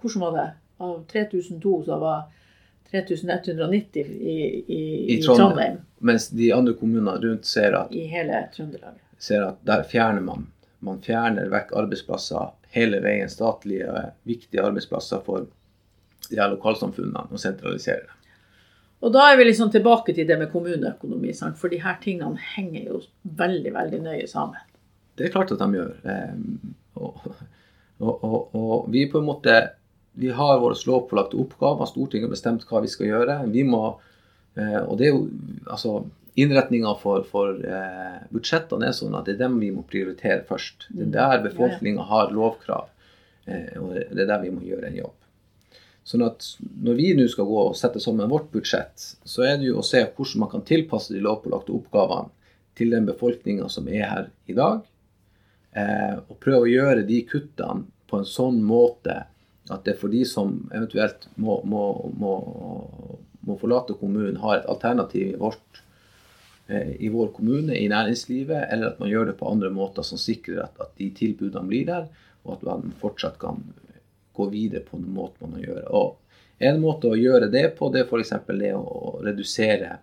Hvordan 0.00 0.22
var 0.22 0.36
det? 0.36 0.46
Av 0.86 0.96
3002 1.12 1.76
så 1.84 1.98
var 2.00 2.24
3190 2.90 4.00
i, 4.00 4.36
i, 4.66 4.82
i 5.14 5.22
Trondheim, 5.22 5.48
Trondheim. 5.48 5.78
Mens 5.98 6.28
de 6.28 6.52
andre 6.54 6.74
kommunene 6.78 7.16
rundt 7.22 7.48
ser 7.48 7.74
at, 7.78 7.94
I 7.94 8.06
hele 8.10 8.44
Trøndelag. 8.54 9.00
ser 9.18 9.48
at 9.48 9.62
der 9.66 9.82
fjerner 9.88 10.24
man. 10.24 10.46
Man 10.84 11.00
fjerner 11.02 11.48
vekk 11.50 11.72
arbeidsplasser 11.76 12.52
hele 12.76 13.00
veien, 13.04 13.30
statlige, 13.32 13.88
viktige 14.28 14.62
arbeidsplasser 14.62 15.22
for 15.24 15.48
de 16.28 16.38
her 16.38 16.50
lokalsamfunnene, 16.52 17.26
og 17.30 17.40
sentraliserer 17.40 18.04
dem. 18.04 18.12
Og 19.04 19.12
da 19.12 19.26
er 19.30 19.36
vi 19.38 19.46
liksom 19.46 19.70
tilbake 19.70 20.14
til 20.16 20.26
det 20.28 20.38
med 20.40 20.50
kommuneøkonomi, 20.52 21.32
sant? 21.36 21.58
for 21.60 21.72
de 21.72 21.80
her 21.82 21.98
tingene 22.02 22.40
henger 22.56 22.88
jo 22.90 23.00
veldig, 23.38 23.72
veldig 23.74 24.00
nøye 24.02 24.28
sammen. 24.30 24.62
Det 25.16 25.26
er 25.26 25.32
klart 25.32 25.52
at 25.52 25.60
de 25.60 25.78
gjør. 25.78 25.92
Um, 26.04 26.74
og, 26.96 27.26
og, 28.00 28.24
og, 28.24 28.38
og 28.54 28.88
vi 28.92 29.06
på 29.12 29.20
en 29.20 29.28
måte 29.28 29.56
vi 30.16 30.30
har 30.32 30.60
våre 30.60 30.76
lovpålagte 30.86 31.36
oppgaver. 31.36 31.88
Stortinget 31.90 32.28
har 32.28 32.32
bestemt 32.32 32.64
hva 32.68 32.80
vi 32.84 32.88
skal 32.88 33.10
gjøre. 33.10 33.40
Vi 33.52 33.64
må, 33.68 33.82
eh, 34.56 34.78
og 34.80 34.96
det 34.98 35.10
er 35.10 35.12
jo, 35.12 35.26
altså, 35.66 35.98
Innretninga 36.36 36.90
for, 37.00 37.22
for 37.24 37.54
eh, 37.64 38.16
budsjettene 38.28 38.90
er 38.90 38.96
sånn 38.96 39.14
at 39.16 39.24
det 39.24 39.38
er 39.38 39.46
dem 39.46 39.54
vi 39.60 39.70
må 39.72 39.86
prioritere 39.88 40.42
først. 40.44 40.90
Det 40.92 41.06
er 41.06 41.14
der 41.14 41.44
befolkninga 41.46 42.04
har 42.10 42.34
lovkrav. 42.36 42.90
Eh, 43.48 43.76
og 43.80 43.94
det 43.96 44.24
er 44.24 44.28
der 44.28 44.42
vi 44.42 44.52
må 44.52 44.64
gjøre 44.66 44.90
en 44.90 44.98
jobb. 44.98 45.14
Sånn 46.06 46.26
at 46.26 46.44
Når 46.60 46.98
vi 46.98 47.12
nå 47.18 47.24
skal 47.32 47.48
gå 47.48 47.62
og 47.62 47.78
sette 47.78 48.02
sammen 48.04 48.28
vårt 48.30 48.50
budsjett, 48.52 49.06
så 49.24 49.46
er 49.48 49.56
det 49.56 49.70
jo 49.70 49.80
å 49.80 49.86
se 49.86 50.04
hvordan 50.04 50.44
man 50.44 50.52
kan 50.52 50.66
tilpasse 50.68 51.14
de 51.14 51.24
lovpålagte 51.24 51.72
oppgavene 51.74 52.28
til 52.76 52.92
den 52.92 53.08
befolkninga 53.08 53.70
som 53.72 53.88
er 53.88 54.04
her 54.04 54.28
i 54.44 54.56
dag. 54.56 54.84
Eh, 55.72 56.20
og 56.20 56.36
prøve 56.40 56.66
å 56.66 56.72
gjøre 56.72 57.06
de 57.08 57.22
kuttene 57.28 57.88
på 58.06 58.20
en 58.20 58.28
sånn 58.28 58.60
måte 58.64 59.22
at 59.70 59.84
det 59.84 59.96
for 60.00 60.12
de 60.12 60.22
som 60.28 60.58
eventuelt 60.74 61.26
må, 61.34 61.58
må, 61.66 61.82
må, 62.18 62.34
må 63.46 63.56
forlate 63.60 63.96
kommunen, 63.98 64.38
har 64.42 64.60
et 64.60 64.68
alternativ 64.70 65.32
i, 65.32 65.38
vårt, 65.40 65.80
eh, 66.68 66.94
i 67.02 67.10
vår 67.12 67.32
kommune, 67.36 67.74
i 67.74 67.88
næringslivet, 67.90 68.68
eller 68.70 68.92
at 68.92 69.00
man 69.02 69.10
gjør 69.10 69.32
det 69.32 69.38
på 69.40 69.50
andre 69.50 69.72
måter 69.74 70.06
som 70.06 70.20
sikrer 70.20 70.62
at, 70.66 70.78
at 70.80 70.94
de 71.00 71.10
tilbudene 71.18 71.66
blir 71.68 71.88
der, 71.88 72.06
og 72.46 72.58
at 72.58 72.66
man 72.68 72.94
fortsatt 73.00 73.40
kan 73.42 73.62
gå 74.36 74.48
videre 74.52 74.84
på 74.86 75.00
den 75.00 75.12
måten 75.16 75.50
man 75.50 75.64
gjør. 75.64 75.82
Og 75.90 76.66
en 76.66 76.80
måte 76.80 77.10
å 77.10 77.18
gjøre 77.18 77.50
det 77.52 77.68
på, 77.78 77.90
det 77.92 78.04
er 78.04 78.10
f.eks. 78.10 78.36
det 78.54 78.74
å 78.76 79.16
redusere 79.24 79.96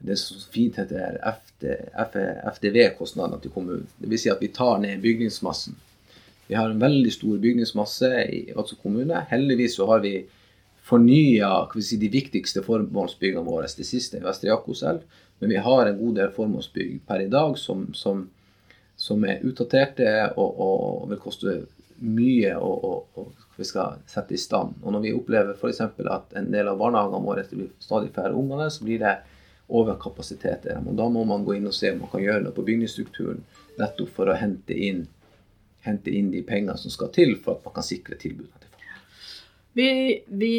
det 0.00 0.16
som 0.16 0.40
fint 0.52 0.78
heter 0.80 1.18
FDV-kostnadene 2.52 3.40
til 3.42 3.52
kommunen. 3.52 3.88
Dvs. 4.00 4.22
Si 4.22 4.32
at 4.32 4.40
vi 4.42 4.48
tar 4.54 4.80
ned 4.82 5.02
bygningsmassen 5.02 5.76
vi 6.50 6.56
har 6.58 6.70
en 6.70 6.80
veldig 6.82 7.12
stor 7.14 7.38
bygningsmasse 7.38 8.08
i 8.34 8.38
Vadsø 8.56 8.74
kommune. 8.82 9.20
Heldigvis 9.30 9.76
så 9.78 9.86
har 9.86 10.00
vi 10.02 10.16
fornya 10.82 11.50
si, 11.78 11.94
de 11.96 12.08
viktigste 12.10 12.64
formålsbyggene 12.66 13.44
våre. 13.46 13.68
Det 13.70 13.86
siste 13.86 14.18
er 14.18 14.24
Vestre 14.24 14.50
Jakobselv. 14.50 15.04
Men 15.38 15.52
vi 15.54 15.60
har 15.62 15.86
en 15.86 16.00
god 16.00 16.16
del 16.18 16.32
formålsbygg 16.34 16.96
per 17.06 17.22
i 17.22 17.28
dag 17.30 17.54
som, 17.58 17.84
som, 17.94 18.24
som 18.98 19.22
er 19.30 19.44
utdaterte 19.46 20.08
og, 20.34 20.58
og, 20.66 21.04
vil 21.12 21.20
koste 21.22 21.54
mye 22.02 22.56
å, 22.58 23.04
sette 23.62 24.34
i 24.34 24.42
stand. 24.42 24.82
Og 24.82 24.90
når 24.96 25.06
vi 25.06 25.14
opplever 25.20 25.54
f.eks. 25.54 25.84
at 25.86 26.34
en 26.34 26.50
del 26.50 26.72
av 26.72 26.82
barnehagene 26.82 27.22
våre 27.30 27.46
blir 27.52 27.70
stadig 27.78 28.10
færre 28.16 28.34
unger, 28.34 28.66
så 28.74 28.88
blir 28.88 28.98
det 29.04 29.14
overkapasitet. 29.70 30.66
Og 30.82 30.98
da 30.98 31.06
må 31.06 31.22
man 31.30 31.46
gå 31.46 31.60
inn 31.60 31.70
og 31.70 31.78
se 31.78 31.94
om 31.94 32.02
man 32.02 32.10
kan 32.10 32.26
gjøre 32.26 32.48
noe 32.48 32.58
på 32.58 32.66
bygningsstrukturen 32.66 33.46
nettopp 33.78 34.16
for 34.18 34.34
å 34.34 34.38
hente 34.42 34.74
inn, 34.74 35.06
hente 35.86 36.12
inn 36.12 36.30
de 36.32 36.42
pengene 36.46 36.76
som 36.78 36.92
skal 36.92 37.12
til 37.14 37.36
for 37.40 37.58
at 37.58 37.66
man 37.66 37.76
kan 37.78 37.86
sikre 37.86 38.18
tilbudene 38.20 38.58
til 38.58 38.68
folk. 38.68 38.96
Vi, 39.72 39.90
vi, 40.26 40.54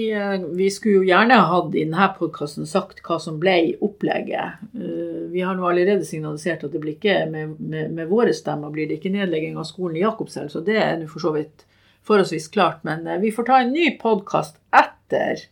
vi 0.55 0.69
skulle 0.71 1.01
jo 1.01 1.07
gjerne 1.09 1.35
hatt 1.49 1.73
i 1.75 1.83
denne 1.83 2.07
podkasten 2.15 2.69
sagt 2.69 3.01
hva 3.03 3.17
som 3.19 3.41
ble 3.41 3.73
opplegget. 3.83 4.61
Eh, 4.71 5.25
vi 5.33 5.43
har 5.43 5.57
nå 5.57 5.67
allerede 5.67 6.07
signalisert 6.07 6.63
at 6.63 6.71
det 6.71 6.79
blir 6.83 6.95
ikke 6.95 7.25
med, 7.31 7.57
med, 7.59 7.91
med 7.97 8.07
våre 8.11 8.33
stemmer 8.35 8.71
blir 8.71 8.87
det 8.87 9.01
ikke 9.01 9.11
nedlegging 9.13 9.59
av 9.59 9.67
skolen 9.67 9.99
i 9.99 10.05
Jakobselv, 10.05 10.47
så 10.53 10.63
det 10.63 10.79
er 10.79 10.95
nå 11.01 11.09
for 11.11 11.27
så 11.27 11.35
vidt 11.35 11.65
forholdsvis 12.07 12.47
klart. 12.55 12.85
Men 12.87 13.03
eh, 13.07 13.19
vi 13.21 13.33
får 13.35 13.49
ta 13.49 13.59
en 13.61 13.75
ny 13.75 13.89
podkast 14.01 14.61
etter 14.71 15.43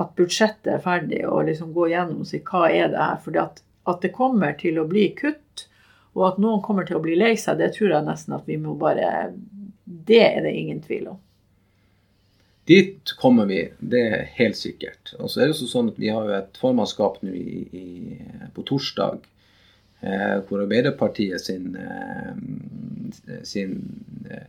at 0.00 0.14
budsjettet 0.16 0.72
er 0.78 0.84
ferdig, 0.84 1.24
og 1.28 1.48
liksom 1.50 1.74
gå 1.76 1.90
gjennom 1.92 2.24
og 2.24 2.30
si 2.30 2.40
hva 2.46 2.68
er 2.70 2.92
det 2.92 3.00
her. 3.02 3.20
For 3.24 3.40
at, 3.42 3.62
at, 3.90 4.00
det 4.04 4.14
kommer 4.16 4.56
til 4.58 4.80
å 4.80 4.88
bli 4.88 5.10
kutt, 5.18 5.44
og 6.16 6.26
at 6.26 6.38
noen 6.42 6.62
kommer 6.64 6.86
til 6.86 6.98
å 6.98 7.02
bli 7.04 7.16
lei 7.18 7.34
seg, 7.38 7.58
det 7.60 7.72
tror 7.76 7.94
jeg 7.94 8.06
nesten 8.06 8.36
at 8.36 8.46
vi 8.48 8.58
må 8.60 8.74
bare 8.78 9.32
Det 9.84 10.22
er 10.22 10.40
det 10.42 10.54
ingen 10.54 10.80
tvil 10.82 11.12
om. 11.12 11.18
Dit 12.66 13.14
kommer 13.18 13.46
vi, 13.50 13.64
det 13.78 14.00
er 14.00 14.28
helt 14.36 14.56
sikkert. 14.56 15.14
Og 15.18 15.30
så 15.30 15.40
er 15.40 15.50
det 15.50 15.58
jo 15.58 15.68
sånn 15.70 15.90
at 15.90 15.98
Vi 15.98 16.10
har 16.12 16.26
jo 16.26 16.36
et 16.36 16.58
formannskap 16.60 17.18
nå 17.22 17.34
i, 17.34 17.60
i, 17.74 17.86
på 18.54 18.62
torsdag 18.68 19.24
eh, 20.02 20.36
hvor 20.46 20.62
Arbeiderpartiet 20.62 21.42
sin, 21.42 21.74
eh, 21.74 23.40
sin 23.48 23.74
eh, 24.30 24.46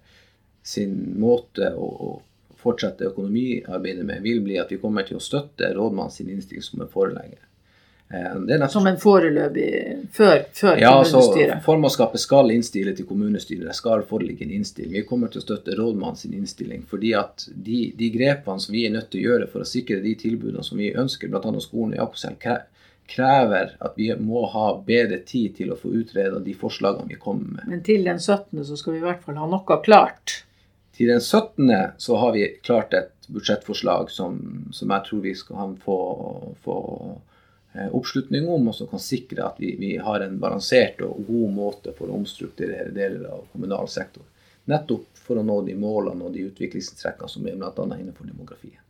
sin 0.63 0.97
måte 1.19 1.71
å, 1.73 1.87
å 1.87 2.57
fortsette 2.61 3.07
økonomiarbeidet 3.09 4.05
med, 4.05 4.21
vil 4.21 4.43
bli 4.45 4.59
at 4.61 4.71
vi 4.71 4.79
kommer 4.81 5.05
til 5.07 5.17
å 5.17 5.23
støtte 5.23 5.71
rådmannen 5.73 6.13
sin 6.13 6.29
innstilling 6.29 6.65
som 6.65 6.83
er 6.85 6.91
forelegger. 6.91 7.41
Eh, 8.13 8.67
som 8.67 8.87
en 8.87 8.97
foreløpig 8.99 9.67
før, 10.11 10.41
før 10.53 10.79
ja, 10.81 10.91
kommunestyret? 10.91 11.53
Ja, 11.53 11.59
formannskapet 11.63 12.19
skal 12.19 12.51
innstille 12.51 12.91
til 12.95 13.07
kommunestyret. 13.07 13.69
Det 13.69 13.75
skal 13.77 14.03
foreligge 14.09 14.45
en 14.45 14.51
innstilling. 14.57 14.97
Vi 14.99 15.05
kommer 15.07 15.31
til 15.31 15.39
å 15.39 15.45
støtte 15.45 15.77
rådmannen 15.79 16.19
sin 16.19 16.35
innstilling. 16.35 16.83
fordi 16.89 17.13
at 17.15 17.47
de, 17.53 17.93
de, 17.95 18.09
grepene 18.11 18.59
som 18.59 18.75
vi 18.75 18.85
er 18.87 18.95
nødt 18.97 19.11
til 19.13 19.21
å 19.21 19.29
gjøre 19.29 19.47
for 19.53 19.63
å 19.63 19.69
sikre 19.69 20.01
de 20.03 20.15
tilbudene 20.19 20.63
som 20.63 20.81
vi 20.81 20.91
ønsker, 20.91 21.31
bl.a. 21.31 21.63
skolen 21.63 21.95
i 21.95 22.01
Jakobselv, 22.01 22.37
krever 23.11 23.73
at 23.79 23.95
vi 23.95 24.11
må 24.19 24.45
ha 24.51 24.67
bedre 24.87 25.21
tid 25.27 25.55
til 25.57 25.71
å 25.71 25.79
få 25.79 25.91
utreda 26.01 26.39
de 26.39 26.53
forslagene 26.55 27.11
vi 27.11 27.19
kommer 27.19 27.57
med. 27.57 27.65
Men 27.67 27.83
til 27.83 28.05
den 28.07 28.19
17. 28.19 28.63
så 28.67 28.77
skal 28.79 28.95
vi 28.95 29.01
i 29.01 29.07
hvert 29.07 29.23
fall 29.23 29.39
ha 29.39 29.47
noe 29.51 29.81
klart? 29.83 30.41
Til 30.95 31.11
den 31.11 31.23
17. 31.23 31.71
så 31.97 32.19
har 32.19 32.35
vi 32.35 32.45
klart 32.63 32.93
et 32.93 33.11
budsjettforslag 33.31 34.11
som, 34.11 34.37
som 34.75 34.91
jeg 34.91 35.07
tror 35.07 35.23
vi 35.23 35.35
skal 35.35 35.75
få, 35.83 35.99
få 36.63 36.77
oppslutning 37.73 38.49
om, 38.49 38.67
og 38.67 38.75
som 38.75 38.89
kan 38.91 38.99
sikre 38.99 39.45
at 39.47 39.59
vi, 39.61 39.75
vi, 39.79 39.95
har 39.97 40.25
en 40.25 40.37
balansert 40.39 40.99
og 41.07 41.23
god 41.27 41.55
måte 41.55 41.95
for 41.95 42.11
å 42.11 42.17
omstrukturere 42.19 42.91
deler 42.91 43.29
av 43.31 43.45
kommunal 43.53 43.87
sektor. 43.91 44.25
Nettopp 44.71 45.21
for 45.23 45.39
å 45.39 45.45
nå 45.45 45.61
de 45.65 45.75
målene 45.79 46.27
og 46.27 46.35
de 46.35 46.45
utviklingstrekkene 46.49 47.31
som 47.31 47.47
er 47.47 47.55
bl.a. 47.55 47.71
innenfor 47.97 48.27
demografien. 48.27 48.81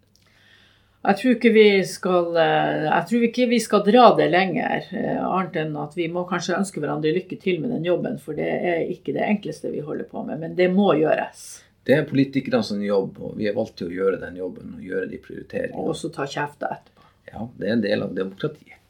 Jeg 1.02 1.18
tror, 1.18 1.32
ikke 1.34 1.50
vi 1.56 1.66
skal, 1.90 2.28
eh, 2.38 2.84
jeg 2.86 3.06
tror 3.10 3.24
ikke 3.26 3.46
vi 3.50 3.60
skal 3.64 3.82
dra 3.88 4.04
det 4.18 4.28
lenger, 4.30 4.84
eh, 4.94 5.18
annet 5.18 5.56
enn 5.64 5.74
at 5.82 5.96
vi 5.98 6.06
må 6.14 6.28
kanskje 6.30 6.60
ønske 6.60 6.78
hverandre 6.78 7.14
lykke 7.16 7.40
til 7.42 7.58
med 7.62 7.74
den 7.74 7.88
jobben, 7.88 8.20
for 8.22 8.38
det 8.38 8.50
er 8.50 8.84
ikke 8.86 9.16
det 9.16 9.26
enkleste 9.26 9.74
vi 9.74 9.82
holder 9.82 10.06
på 10.06 10.22
med. 10.28 10.38
Men 10.44 10.54
det 10.56 10.70
må 10.70 10.92
gjøres. 11.00 11.64
Det 11.84 11.96
er 11.98 12.06
politikerne 12.06 12.62
som 12.64 12.84
jobb, 12.86 13.18
og 13.18 13.38
vi 13.40 13.48
er 13.50 13.58
valgt 13.58 13.80
til 13.82 13.90
å 13.90 13.96
gjøre 13.96 14.22
den 14.22 14.38
jobben 14.38 14.76
og 14.78 14.86
gjøre 14.86 15.10
de 15.10 15.18
prioriteringene. 15.18 15.82
Og 15.82 15.96
også 15.96 16.14
ta 16.14 16.30
kjefta 16.30 16.70
etterpå. 16.70 16.91
Ja, 17.32 17.48
det 17.58 17.68
er 17.68 17.78
en 17.78 17.84
del 17.86 18.06
av 18.06 18.16
demokratiet. 18.18 18.81